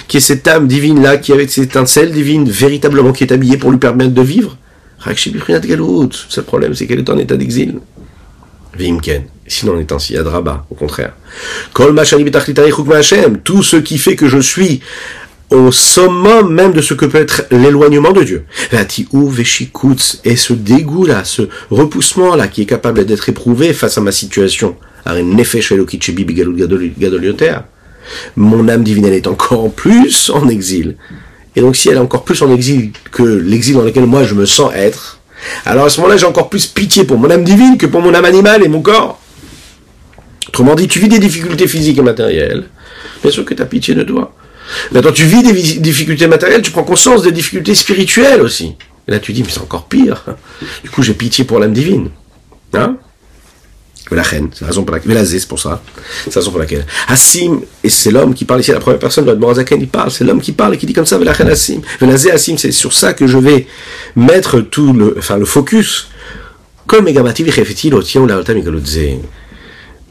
Qui 0.08 0.16
est 0.16 0.20
cette 0.20 0.48
âme 0.48 0.66
divine 0.66 1.02
là, 1.02 1.16
qui 1.16 1.32
avec 1.32 1.50
cette 1.50 1.64
étincelle 1.64 2.12
divine, 2.12 2.48
véritablement 2.48 3.12
qui 3.12 3.24
est 3.24 3.32
habillée 3.32 3.56
pour 3.56 3.70
lui 3.70 3.78
permettre 3.78 4.14
de 4.14 4.22
vivre. 4.22 4.56
Le 5.06 6.42
problème, 6.42 6.74
c'est 6.74 6.86
qu'elle 6.86 7.00
est 7.00 7.10
en 7.10 7.18
état 7.18 7.36
d'exil. 7.36 7.78
Vimken. 8.76 9.24
Sinon, 9.46 9.74
on 9.76 9.80
est 9.80 9.92
ainsi, 9.92 10.16
Adraba, 10.16 10.64
au 10.70 10.74
contraire. 10.74 11.12
Tout 13.44 13.62
ce 13.62 13.76
qui 13.76 13.98
fait 13.98 14.16
que 14.16 14.28
je 14.28 14.38
suis 14.38 14.80
au 15.50 15.70
summum 15.70 16.52
même 16.52 16.72
de 16.72 16.80
ce 16.80 16.94
que 16.94 17.04
peut 17.06 17.18
être 17.18 17.44
l'éloignement 17.50 18.12
de 18.12 18.22
Dieu. 18.22 18.44
Et 20.24 20.36
ce 20.36 20.52
dégoût-là, 20.52 21.24
ce 21.24 21.42
repoussement-là 21.70 22.48
qui 22.48 22.62
est 22.62 22.66
capable 22.66 23.04
d'être 23.04 23.28
éprouvé 23.28 23.72
face 23.72 23.98
à 23.98 24.00
ma 24.00 24.12
situation. 24.12 24.76
Mon 28.36 28.68
âme 28.68 28.82
divine, 28.82 29.04
elle 29.04 29.14
est 29.14 29.26
encore 29.26 29.70
plus 29.72 30.30
en 30.30 30.48
exil. 30.48 30.96
Et 31.56 31.60
donc 31.60 31.76
si 31.76 31.88
elle 31.88 31.96
est 31.96 32.00
encore 32.00 32.24
plus 32.24 32.42
en 32.42 32.52
exil 32.52 32.90
que 33.12 33.22
l'exil 33.22 33.74
dans 33.74 33.82
lequel 33.82 34.06
moi 34.06 34.24
je 34.24 34.34
me 34.34 34.44
sens 34.44 34.72
être, 34.74 35.20
alors 35.64 35.84
à 35.84 35.88
ce 35.88 36.00
moment-là 36.00 36.16
j'ai 36.16 36.26
encore 36.26 36.48
plus 36.48 36.66
pitié 36.66 37.04
pour 37.04 37.18
mon 37.18 37.30
âme 37.30 37.44
divine 37.44 37.78
que 37.78 37.86
pour 37.86 38.00
mon 38.00 38.12
âme 38.12 38.24
animale 38.24 38.64
et 38.64 38.68
mon 38.68 38.82
corps. 38.82 39.20
Autrement 40.48 40.74
dit, 40.74 40.88
tu 40.88 40.98
vis 40.98 41.08
des 41.08 41.18
difficultés 41.18 41.66
physiques 41.66 41.98
et 41.98 42.02
matérielles, 42.02 42.64
bien 43.22 43.30
sûr 43.30 43.44
que 43.44 43.54
tu 43.54 43.62
as 43.62 43.66
pitié 43.66 43.94
de 43.94 44.02
toi. 44.02 44.34
Maintenant, 44.92 45.12
tu 45.12 45.24
vis 45.24 45.42
des 45.42 45.52
difficultés 45.80 46.26
matérielles, 46.26 46.62
tu 46.62 46.70
prends 46.70 46.84
conscience 46.84 47.22
des 47.22 47.32
difficultés 47.32 47.74
spirituelles 47.74 48.40
aussi. 48.40 48.76
Et 49.06 49.10
là, 49.10 49.18
tu 49.18 49.32
dis, 49.32 49.42
mais 49.42 49.50
c'est 49.50 49.60
encore 49.60 49.86
pire. 49.86 50.24
Du 50.82 50.90
coup, 50.90 51.02
j'ai 51.02 51.14
pitié 51.14 51.44
pour 51.44 51.58
l'âme 51.58 51.72
divine. 51.72 52.08
Hein? 52.72 52.96
La 54.10 54.22
reine, 54.22 54.50
c'est 54.52 54.60
la 54.60 54.68
raison 54.68 54.84
pour 54.84 54.94
laquelle, 54.94 55.26
c'est 55.26 55.48
pour 55.48 55.58
ça, 55.58 55.82
c'est 56.24 56.34
la 56.34 56.40
raison 56.40 56.50
pour 56.50 56.60
laquelle. 56.60 56.86
Hassim, 57.08 57.62
et 57.82 57.88
c'est 57.88 58.10
l'homme 58.10 58.34
qui 58.34 58.44
parle 58.44 58.60
ici, 58.60 58.70
la 58.70 58.78
première 58.78 58.98
personne, 58.98 59.24
de 59.24 59.32
Morazaken, 59.32 59.80
il 59.80 59.88
parle, 59.88 60.10
c'est 60.10 60.24
l'homme 60.24 60.42
qui 60.42 60.52
parle 60.52 60.74
et 60.74 60.78
qui 60.78 60.84
dit 60.86 60.92
comme 60.92 61.06
ça, 61.06 61.16
Velachem 61.16 61.48
Hassim. 61.48 61.80
Velazé 62.00 62.30
Hassim, 62.30 62.58
c'est 62.58 62.70
sur 62.70 62.92
ça 62.92 63.14
que 63.14 63.26
je 63.26 63.38
vais 63.38 63.66
mettre 64.14 64.60
tout 64.60 64.92
le, 64.92 65.16
enfin, 65.18 65.38
le 65.38 65.46
focus. 65.46 66.08
Comme 66.86 67.06
la 67.06 67.22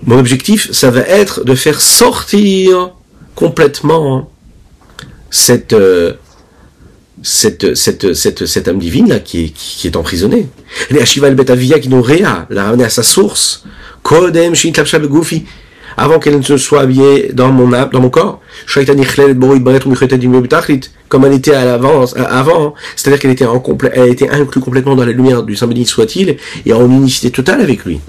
Mon 0.05 0.17
objectif, 0.17 0.71
ça 0.71 0.89
va 0.89 1.01
être 1.01 1.43
de 1.45 1.53
faire 1.53 1.79
sortir 1.79 2.93
complètement 3.35 4.32
cette, 5.33 5.73
euh, 5.73 6.13
cette, 7.23 7.73
cette, 7.73 8.13
cette, 8.13 8.45
cette 8.45 8.67
âme 8.67 8.77
divine 8.77 9.09
là, 9.09 9.19
qui, 9.19 9.45
est, 9.45 9.49
qui, 9.49 9.87
est 9.87 9.95
emprisonnée. 9.95 10.47
Les 10.91 11.01
Ashival 11.01 11.33
Betavia 11.33 11.79
qui 11.79 11.89
nous 11.89 12.05
l'a 12.05 12.63
ramené 12.63 12.83
à 12.83 12.89
sa 12.89 13.01
source. 13.01 13.65
Kodem 14.03 14.53
avant 15.97 16.19
qu'elle 16.19 16.37
ne 16.37 16.41
se 16.43 16.57
soit 16.57 16.81
habillée 16.81 17.31
dans 17.33 17.51
mon 17.51 17.73
âme, 17.73 17.89
dans 17.91 18.01
mon 18.01 18.09
corps. 18.09 18.41
Comme 21.09 21.25
elle 21.25 21.33
était 21.33 21.53
à 21.53 21.65
l'avance, 21.65 22.15
euh, 22.17 22.25
avant, 22.27 22.75
c'est-à-dire 22.95 23.19
qu'elle 23.19 23.31
était 23.31 23.45
en 23.45 23.59
complet, 23.59 23.91
elle 23.93 24.09
était 24.09 24.29
inclue 24.29 24.61
complètement 24.61 24.95
dans 24.95 25.05
la 25.05 25.11
lumière 25.11 25.43
du 25.43 25.55
Saint 25.55 25.67
béni 25.67 25.85
soit-il, 25.85 26.37
et 26.65 26.73
en 26.73 26.89
unicité 26.89 27.31
totale 27.31 27.61
avec 27.61 27.85
lui. 27.85 27.99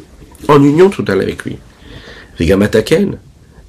En 0.49 0.63
union 0.63 0.91
totale 0.91 1.21
avec 1.23 1.45
lui. 1.45 1.57
Vegamataken. 2.39 3.19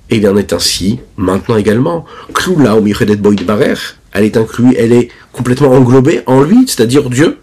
Et 0.10 0.18
il 0.18 0.28
en 0.28 0.38
est 0.38 0.54
ainsi 0.54 1.00
maintenant 1.18 1.58
également. 1.58 2.06
Kloula 2.34 2.76
au 2.76 2.82
Boyd 2.82 3.46
Barer, 3.46 3.74
elle 4.14 4.24
est 4.24 4.38
inclue, 4.38 4.76
elle 4.78 4.94
est 4.94 5.10
complètement 5.34 5.72
englobée 5.72 6.22
en 6.26 6.42
lui, 6.42 6.66
c'est-à-dire 6.68 7.10
Dieu. 7.10 7.38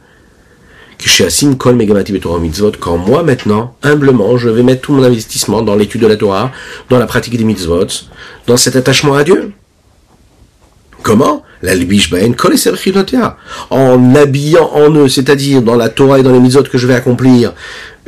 Quand 2.80 2.96
moi 2.96 3.22
maintenant, 3.24 3.76
humblement, 3.82 4.36
je 4.36 4.48
vais 4.48 4.62
mettre 4.62 4.82
tout 4.82 4.92
mon 4.92 5.02
investissement 5.02 5.62
dans 5.62 5.74
l'étude 5.74 6.02
de 6.02 6.06
la 6.06 6.16
Torah, 6.16 6.52
dans 6.90 6.98
la 6.98 7.06
pratique 7.06 7.36
des 7.36 7.44
mitzvot, 7.44 7.86
dans 8.46 8.56
cet 8.56 8.76
attachement 8.76 9.14
à 9.14 9.24
Dieu. 9.24 9.52
Comment 11.02 11.44
En 13.70 14.14
habillant 14.14 14.70
en 14.72 14.90
eux, 14.94 15.08
c'est-à-dire 15.08 15.62
dans 15.62 15.76
la 15.76 15.88
Torah 15.88 16.18
et 16.18 16.22
dans 16.22 16.32
les 16.32 16.40
mitzvot 16.40 16.62
que 16.64 16.78
je 16.78 16.86
vais 16.86 16.94
accomplir, 16.94 17.52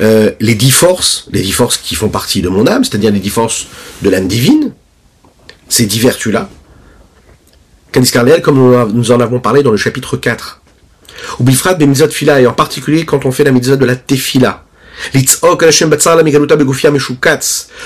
euh, 0.01 0.31
les 0.39 0.55
dix 0.55 0.71
forces, 0.71 1.27
les 1.31 1.41
dix 1.41 1.51
forces 1.51 1.77
qui 1.77 1.95
font 1.95 2.09
partie 2.09 2.41
de 2.41 2.49
mon 2.49 2.67
âme, 2.67 2.83
c'est-à-dire 2.83 3.11
les 3.11 3.19
dix 3.19 3.29
forces 3.29 3.67
de 4.01 4.09
l'âme 4.09 4.27
divine, 4.27 4.73
ces 5.69 5.85
dix 5.85 5.99
vertus-là. 5.99 6.49
Candice 7.93 8.13
comme 8.43 8.91
nous 8.93 9.11
en 9.11 9.19
avons 9.21 9.39
parlé 9.39 9.63
dans 9.63 9.71
le 9.71 9.77
chapitre 9.77 10.17
4. 10.17 10.61
Ou 11.39 11.43
Bifrat 11.43 11.75
ben 11.75 11.87
mitzvot 11.87 12.09
fila, 12.09 12.41
et 12.41 12.47
en 12.47 12.53
particulier 12.53 13.05
quand 13.05 13.25
on 13.25 13.31
fait 13.31 13.45
la 13.45 13.51
mitzvah 13.51 13.77
de 13.77 13.85
la 13.85 13.95
tefila. 13.95 14.65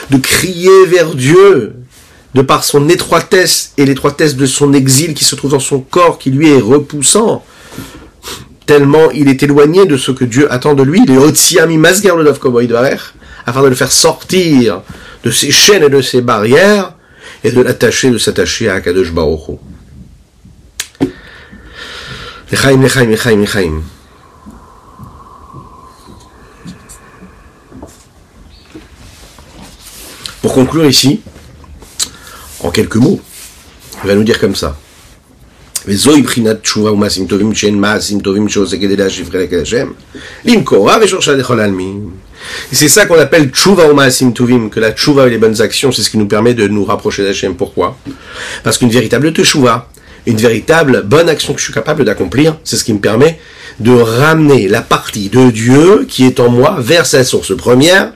De 0.10 0.18
crier 0.18 0.86
vers 0.88 1.14
Dieu, 1.16 1.76
de 2.34 2.42
par 2.42 2.64
son 2.64 2.90
étroitesse 2.90 3.74
et 3.78 3.86
l'étroitesse 3.86 4.36
de 4.36 4.46
son 4.46 4.74
exil 4.74 5.14
qui 5.14 5.24
se 5.24 5.36
trouve 5.36 5.52
dans 5.52 5.60
son 5.60 5.80
corps, 5.80 6.20
qui 6.20 6.30
lui 6.32 6.50
est 6.50 6.62
repoussant 6.62 7.44
tellement 8.70 9.10
il 9.10 9.28
est 9.28 9.42
éloigné 9.42 9.88
de 9.88 9.98
ce 9.98 10.12
que 10.12 10.24
Dieu 10.24 10.46
attend 10.54 10.76
de 10.76 10.84
lui, 10.84 11.02
afin 13.48 13.64
de 13.64 13.68
le 13.68 13.74
faire 13.74 13.92
sortir 13.92 14.84
de 15.24 15.32
ses 15.32 15.50
chaînes 15.50 15.82
et 15.82 15.90
de 15.90 16.02
ses 16.04 16.22
barrières, 16.22 16.94
et 17.44 17.52
de 17.52 17.62
l'attacher, 17.62 18.12
de 18.12 18.20
s'attacher 18.20 18.70
à 18.70 18.76
Akadosh 18.76 19.12
Baruch. 19.12 19.58
Pour 30.44 30.54
conclure 30.54 30.86
ici, 30.86 31.22
en 32.62 32.72
quelques 32.72 32.96
mots, 32.96 33.20
il 34.04 34.08
va 34.08 34.16
nous 34.16 34.24
dire 34.24 34.40
comme 34.40 34.56
ça. 34.56 34.78
Et 35.88 35.96
c'est 42.76 42.90
ça 42.90 43.06
qu'on 43.06 43.20
appelle 43.20 43.50
tchouva 43.50 43.88
ou 43.88 43.94
maasim 43.94 44.32
tovim, 44.32 44.70
que 44.70 44.80
la 44.80 44.92
tchouva 44.92 45.28
et 45.28 45.30
les 45.30 45.38
bonnes 45.38 45.62
actions, 45.62 45.92
c'est 45.92 46.02
ce 46.02 46.10
qui 46.10 46.18
nous 46.18 46.28
permet 46.28 46.54
de 46.54 46.68
nous 46.68 46.86
rapprocher 46.86 47.24
d'Hachem. 47.24 47.56
Pourquoi? 47.56 47.98
Parce 48.64 48.78
qu'une 48.78 48.90
véritable 48.90 49.32
tchouva, 49.32 49.90
une 50.26 50.38
véritable 50.38 51.04
bonne 51.04 51.30
action 51.30 51.54
que 51.54 51.60
je 51.60 51.66
suis 51.66 51.74
capable 51.74 52.04
d'accomplir, 52.06 52.58
c'est 52.64 52.76
ce 52.76 52.84
qui 52.84 52.94
me 52.94 53.00
permet 53.00 53.40
de 53.80 53.92
ramener 53.92 54.68
la 54.68 54.82
partie 54.82 55.30
de 55.30 55.50
Dieu 55.50 56.06
qui 56.08 56.26
est 56.26 56.40
en 56.40 56.50
moi 56.50 56.78
vers 56.80 57.06
sa 57.06 57.24
source 57.24 57.56
première, 57.56 58.14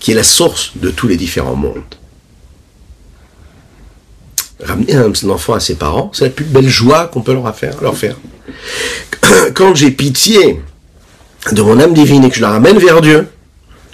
qui 0.00 0.12
est 0.12 0.14
la 0.14 0.22
source 0.22 0.72
de 0.76 0.90
tous 0.90 1.08
les 1.08 1.16
différents 1.16 1.56
mondes. 1.56 1.99
Ramener 4.62 4.94
un 4.94 5.12
enfant 5.30 5.54
à 5.54 5.60
ses 5.60 5.74
parents, 5.74 6.10
c'est 6.12 6.24
la 6.24 6.30
plus 6.30 6.44
belle 6.44 6.68
joie 6.68 7.06
qu'on 7.06 7.22
peut 7.22 7.32
leur 7.32 7.54
faire. 7.54 7.74
Leur 7.80 7.96
faire. 7.96 8.16
Quand 9.54 9.74
j'ai 9.74 9.90
pitié 9.90 10.60
de 11.52 11.62
mon 11.62 11.80
âme 11.80 11.94
divine 11.94 12.24
et 12.24 12.30
que 12.30 12.36
je 12.36 12.42
la 12.42 12.50
ramène 12.50 12.78
vers 12.78 13.00
Dieu, 13.00 13.26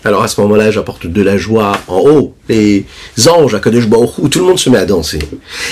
alors 0.05 0.23
à 0.23 0.29
ce 0.29 0.41
moment-là, 0.41 0.71
j'apporte 0.71 1.07
de 1.07 1.23
la 1.23 1.37
joie 1.37 1.73
en 1.89 1.99
haut. 1.99 2.35
Les 2.49 2.87
anges, 3.29 3.55
à 3.55 3.61
Kadesh 3.61 3.87
où 4.19 4.29
tout 4.29 4.39
le 4.39 4.45
monde 4.45 4.59
se 4.59 4.71
met 4.71 4.79
à 4.79 4.85
danser. 4.85 5.19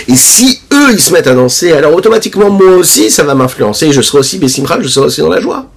Et 0.09 0.16
si 0.16 0.61
eux, 0.72 0.92
ils 0.92 1.00
se 1.00 1.12
mettent 1.12 1.28
à 1.28 1.35
danser, 1.35 1.72
alors 1.72 1.94
automatiquement, 1.94 2.50
moi 2.50 2.72
aussi, 2.72 3.11
ça 3.11 3.22
va 3.22 3.35
m'influencer. 3.35 3.92
Je 3.92 4.00
serai 4.00 4.18
aussi 4.18 4.38
Bessimra, 4.38 4.80
je 4.80 4.88
serai 4.88 5.07
aussi 5.07 5.20
dans 5.20 5.28
la 5.28 5.40
joie. 5.40 5.70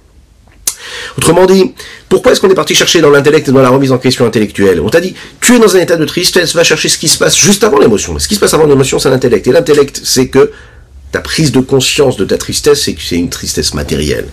Autrement 1.18 1.46
dit, 1.46 1.74
pourquoi 2.08 2.30
est-ce 2.30 2.40
qu'on 2.40 2.48
est 2.48 2.54
parti 2.54 2.76
chercher 2.76 3.00
dans 3.00 3.10
l'intellect 3.10 3.48
et 3.48 3.50
dans 3.50 3.60
la 3.60 3.70
remise 3.70 3.90
en 3.90 3.98
question 3.98 4.24
intellectuelle 4.24 4.80
On 4.80 4.88
t'a 4.88 5.00
dit, 5.00 5.14
tu 5.40 5.56
es 5.56 5.58
dans 5.58 5.74
un 5.74 5.80
état 5.80 5.96
de 5.96 6.04
tristesse, 6.04 6.54
va 6.54 6.62
chercher 6.62 6.88
ce 6.88 6.96
qui 6.96 7.08
se 7.08 7.18
passe 7.18 7.36
juste 7.36 7.64
avant 7.64 7.80
l'émotion. 7.80 8.16
Ce 8.20 8.28
qui 8.28 8.36
se 8.36 8.40
passe 8.40 8.54
avant 8.54 8.66
l'émotion, 8.66 9.00
c'est 9.00 9.10
l'intellect. 9.10 9.44
Et 9.48 9.50
l'intellect, 9.50 10.00
c'est 10.04 10.28
que 10.28 10.52
ta 11.10 11.20
prise 11.20 11.50
de 11.50 11.58
conscience 11.58 12.16
de 12.18 12.24
ta 12.24 12.38
tristesse, 12.38 12.84
c'est 12.84 12.94
que 12.94 13.02
c'est 13.02 13.16
une 13.16 13.30
tristesse 13.30 13.74
matérielle. 13.74 14.28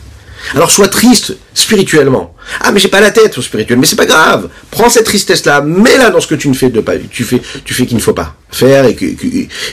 Alors 0.54 0.70
sois 0.70 0.88
triste 0.88 1.36
spirituellement. 1.56 2.36
Ah 2.62 2.72
mais 2.72 2.80
j'ai 2.80 2.88
pas 2.88 3.02
la 3.02 3.10
tête 3.10 3.36
au 3.36 3.42
spirituel, 3.42 3.80
mais 3.80 3.88
c'est 3.88 3.96
pas 3.96 4.06
grave. 4.06 4.50
Prends 4.70 4.90
cette 4.90 5.06
tristesse 5.06 5.44
là, 5.46 5.62
mets-la 5.62 6.12
dans 6.12 6.20
ce 6.20 6.28
que 6.28 6.36
tu 6.36 6.50
ne 6.50 6.54
fais 6.54 6.70
de 6.70 6.82
pas, 6.82 6.94
tu 7.10 7.24
fais, 7.24 7.42
tu 7.64 7.74
fais 7.74 7.88
qu'il 7.88 7.98
ne 7.98 8.02
faut 8.02 8.14
pas 8.14 8.36
faire 8.52 8.86
et, 8.86 8.96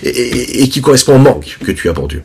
et 0.03 0.69
qui 0.71 0.81
correspond 0.81 1.17
au 1.17 1.19
manque 1.19 1.59
que 1.63 1.73
tu 1.73 1.91
as 1.91 1.93
pour 1.93 2.09
Dieu. 2.09 2.23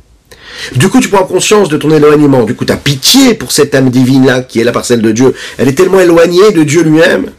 Du 0.76 0.90
coup, 0.90 1.00
tu 1.00 1.10
prends 1.10 1.24
conscience 1.24 1.70
de 1.70 1.78
ton 1.78 1.92
éloignement. 1.92 2.44
Du 2.44 2.56
coup, 2.56 2.66
tu 2.66 2.74
as 2.74 2.78
pitié 2.78 3.34
pour 3.34 3.52
cette 3.52 3.76
âme 3.76 3.90
divine-là, 3.90 4.42
qui 4.42 4.60
est 4.60 4.64
la 4.64 4.72
parcelle 4.72 5.02
de 5.02 5.12
Dieu. 5.12 5.34
Elle 5.58 5.68
est 5.68 5.74
tellement 5.74 6.00
éloignée 6.00 6.52
de 6.52 6.64
Dieu 6.64 6.84
lui-même. 6.84 7.32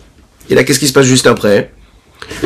Et 0.51 0.55
là, 0.55 0.65
qu'est-ce 0.65 0.79
qui 0.79 0.89
se 0.89 0.93
passe 0.93 1.07
juste 1.07 1.27
après? 1.27 1.73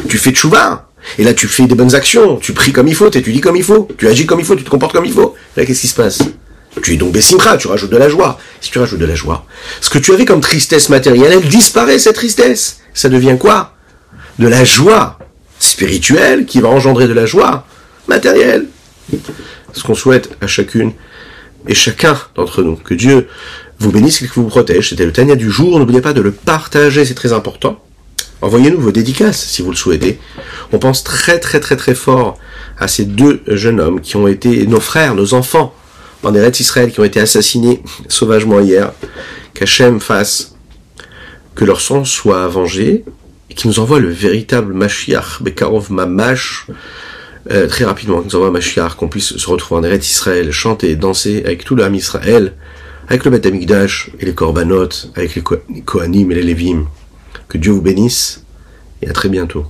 Tu 0.09 0.19
fais 0.19 0.31
tchouva. 0.31 0.89
Et 1.19 1.25
là, 1.25 1.35
tu 1.35 1.49
fais 1.49 1.67
des 1.67 1.75
bonnes 1.75 1.95
actions. 1.95 2.37
Tu 2.37 2.53
pries 2.53 2.73
comme 2.73 2.89
il 2.89 2.95
faut, 2.95 3.11
tu 3.11 3.21
dis 3.21 3.41
comme 3.41 3.57
il 3.57 3.65
faut. 3.65 3.89
Tu 3.99 4.09
agis 4.09 4.27
comme 4.27 4.41
il 4.41 4.47
faut, 4.47 4.55
tu 4.55 4.65
te 4.65 4.71
comportes 4.71 4.93
comme 4.93 5.05
il 5.05 5.13
faut. 5.13 5.35
là, 5.57 5.65
qu'est-ce 5.65 5.81
qui 5.81 5.89
se 5.89 5.95
passe? 5.95 6.21
Tu 6.81 6.95
es 6.95 6.97
donc 6.97 7.13
Bessimra, 7.13 7.59
tu 7.59 7.69
rajoutes 7.69 7.91
de 7.91 7.97
la 7.99 8.09
joie. 8.09 8.39
Si 8.61 8.71
tu 8.71 8.79
rajoutes 8.79 8.99
de 8.99 9.05
la 9.05 9.15
joie, 9.15 9.45
ce 9.81 9.91
que 9.91 9.99
tu 9.99 10.13
avais 10.13 10.25
comme 10.25 10.41
tristesse 10.41 10.89
matérielle, 10.89 11.33
elle 11.33 11.49
disparaît, 11.49 11.99
cette 11.99 12.15
tristesse. 12.15 12.79
Ça 12.95 13.09
devient 13.09 13.37
quoi? 13.39 13.75
De 14.39 14.49
la 14.49 14.65
joie 14.65 15.19
spirituelle 15.59 16.47
qui 16.47 16.61
va 16.61 16.69
engendrer 16.69 17.09
de 17.09 17.13
la 17.13 17.27
joie 17.27 17.67
matérielle 18.09 18.67
ce 19.73 19.83
qu'on 19.83 19.95
souhaite 19.95 20.37
à 20.41 20.47
chacune 20.47 20.93
et 21.67 21.75
chacun 21.75 22.17
d'entre 22.35 22.63
nous. 22.63 22.77
Que 22.77 22.95
Dieu 22.95 23.29
vous 23.79 23.91
bénisse 23.91 24.23
et 24.23 24.29
que 24.29 24.35
vous 24.35 24.47
protège. 24.47 24.91
C'était 24.91 25.07
le 25.07 25.13
Tania 25.13 25.37
du 25.37 25.51
jour. 25.51 25.79
N'oubliez 25.79 26.01
pas 26.01 26.13
de 26.13 26.21
le 26.21 26.33
partager, 26.33 27.05
c'est 27.05 27.15
très 27.15 27.33
important. 27.33 27.83
Envoyez-nous 28.41 28.81
vos 28.81 28.93
dédicaces 28.93 29.45
si 29.45 29.63
vous 29.63 29.71
le 29.71 29.77
souhaitez. 29.77 30.19
On 30.73 30.79
pense 30.79 31.05
très 31.05 31.39
très 31.39 31.61
très 31.61 31.77
très 31.77 31.95
fort 31.95 32.39
à 32.79 32.89
ces 32.89 33.05
deux 33.05 33.43
jeunes 33.47 33.81
hommes 33.81 34.01
qui 34.01 34.17
ont 34.17 34.27
été 34.27 34.67
nos 34.67 34.81
frères, 34.81 35.15
nos 35.15 35.35
enfants 35.35 35.75
en 36.25 36.35
Eretz 36.35 36.61
Israël, 36.61 36.91
qui 36.91 37.01
ont 37.01 37.05
été 37.05 37.21
assassinés 37.21 37.83
sauvagement 38.09 38.61
hier. 38.61 38.93
Qu'Hachem 39.55 40.01
fasse 40.01 40.57
que 41.55 41.65
leur 41.65 41.81
sang 41.81 42.05
soit 42.05 42.49
vengé 42.49 43.05
et 43.51 43.55
qui 43.55 43.69
nous 43.69 43.79
envoie 43.79 44.01
le 44.01 44.11
véritable 44.11 44.73
Mashiach, 44.73 45.43
Bekarov 45.43 45.93
Mamash, 45.93 46.67
euh, 47.51 47.67
très 47.67 47.85
rapidement, 47.85 48.23
nous 48.25 48.37
envoie 48.37 48.51
Mashiach, 48.51 48.95
qu'on 48.97 49.09
puisse 49.09 49.37
se 49.37 49.51
retrouver 49.51 49.81
en 49.81 49.85
Eretz 49.85 50.09
Israël, 50.09 50.53
chanter, 50.53 50.95
danser 50.97 51.43
avec 51.45 51.65
tout 51.65 51.75
l'âme 51.75 51.95
Israël, 51.95 52.55
avec 53.09 53.25
le 53.25 53.31
Beth 53.31 53.47
Amikdash 53.47 54.11
et 54.21 54.27
les 54.27 54.35
Korbanot, 54.35 54.89
avec 55.17 55.35
les 55.35 55.43
Kohanim 55.83 56.31
et 56.31 56.37
les 56.37 56.43
Lévim. 56.43 56.87
Que 57.49 57.59
Dieu 57.59 57.73
vous 57.73 57.83
bénisse 57.83 58.45
et 59.03 59.09
à 59.09 59.13
très 59.13 59.29
bientôt. 59.29 59.67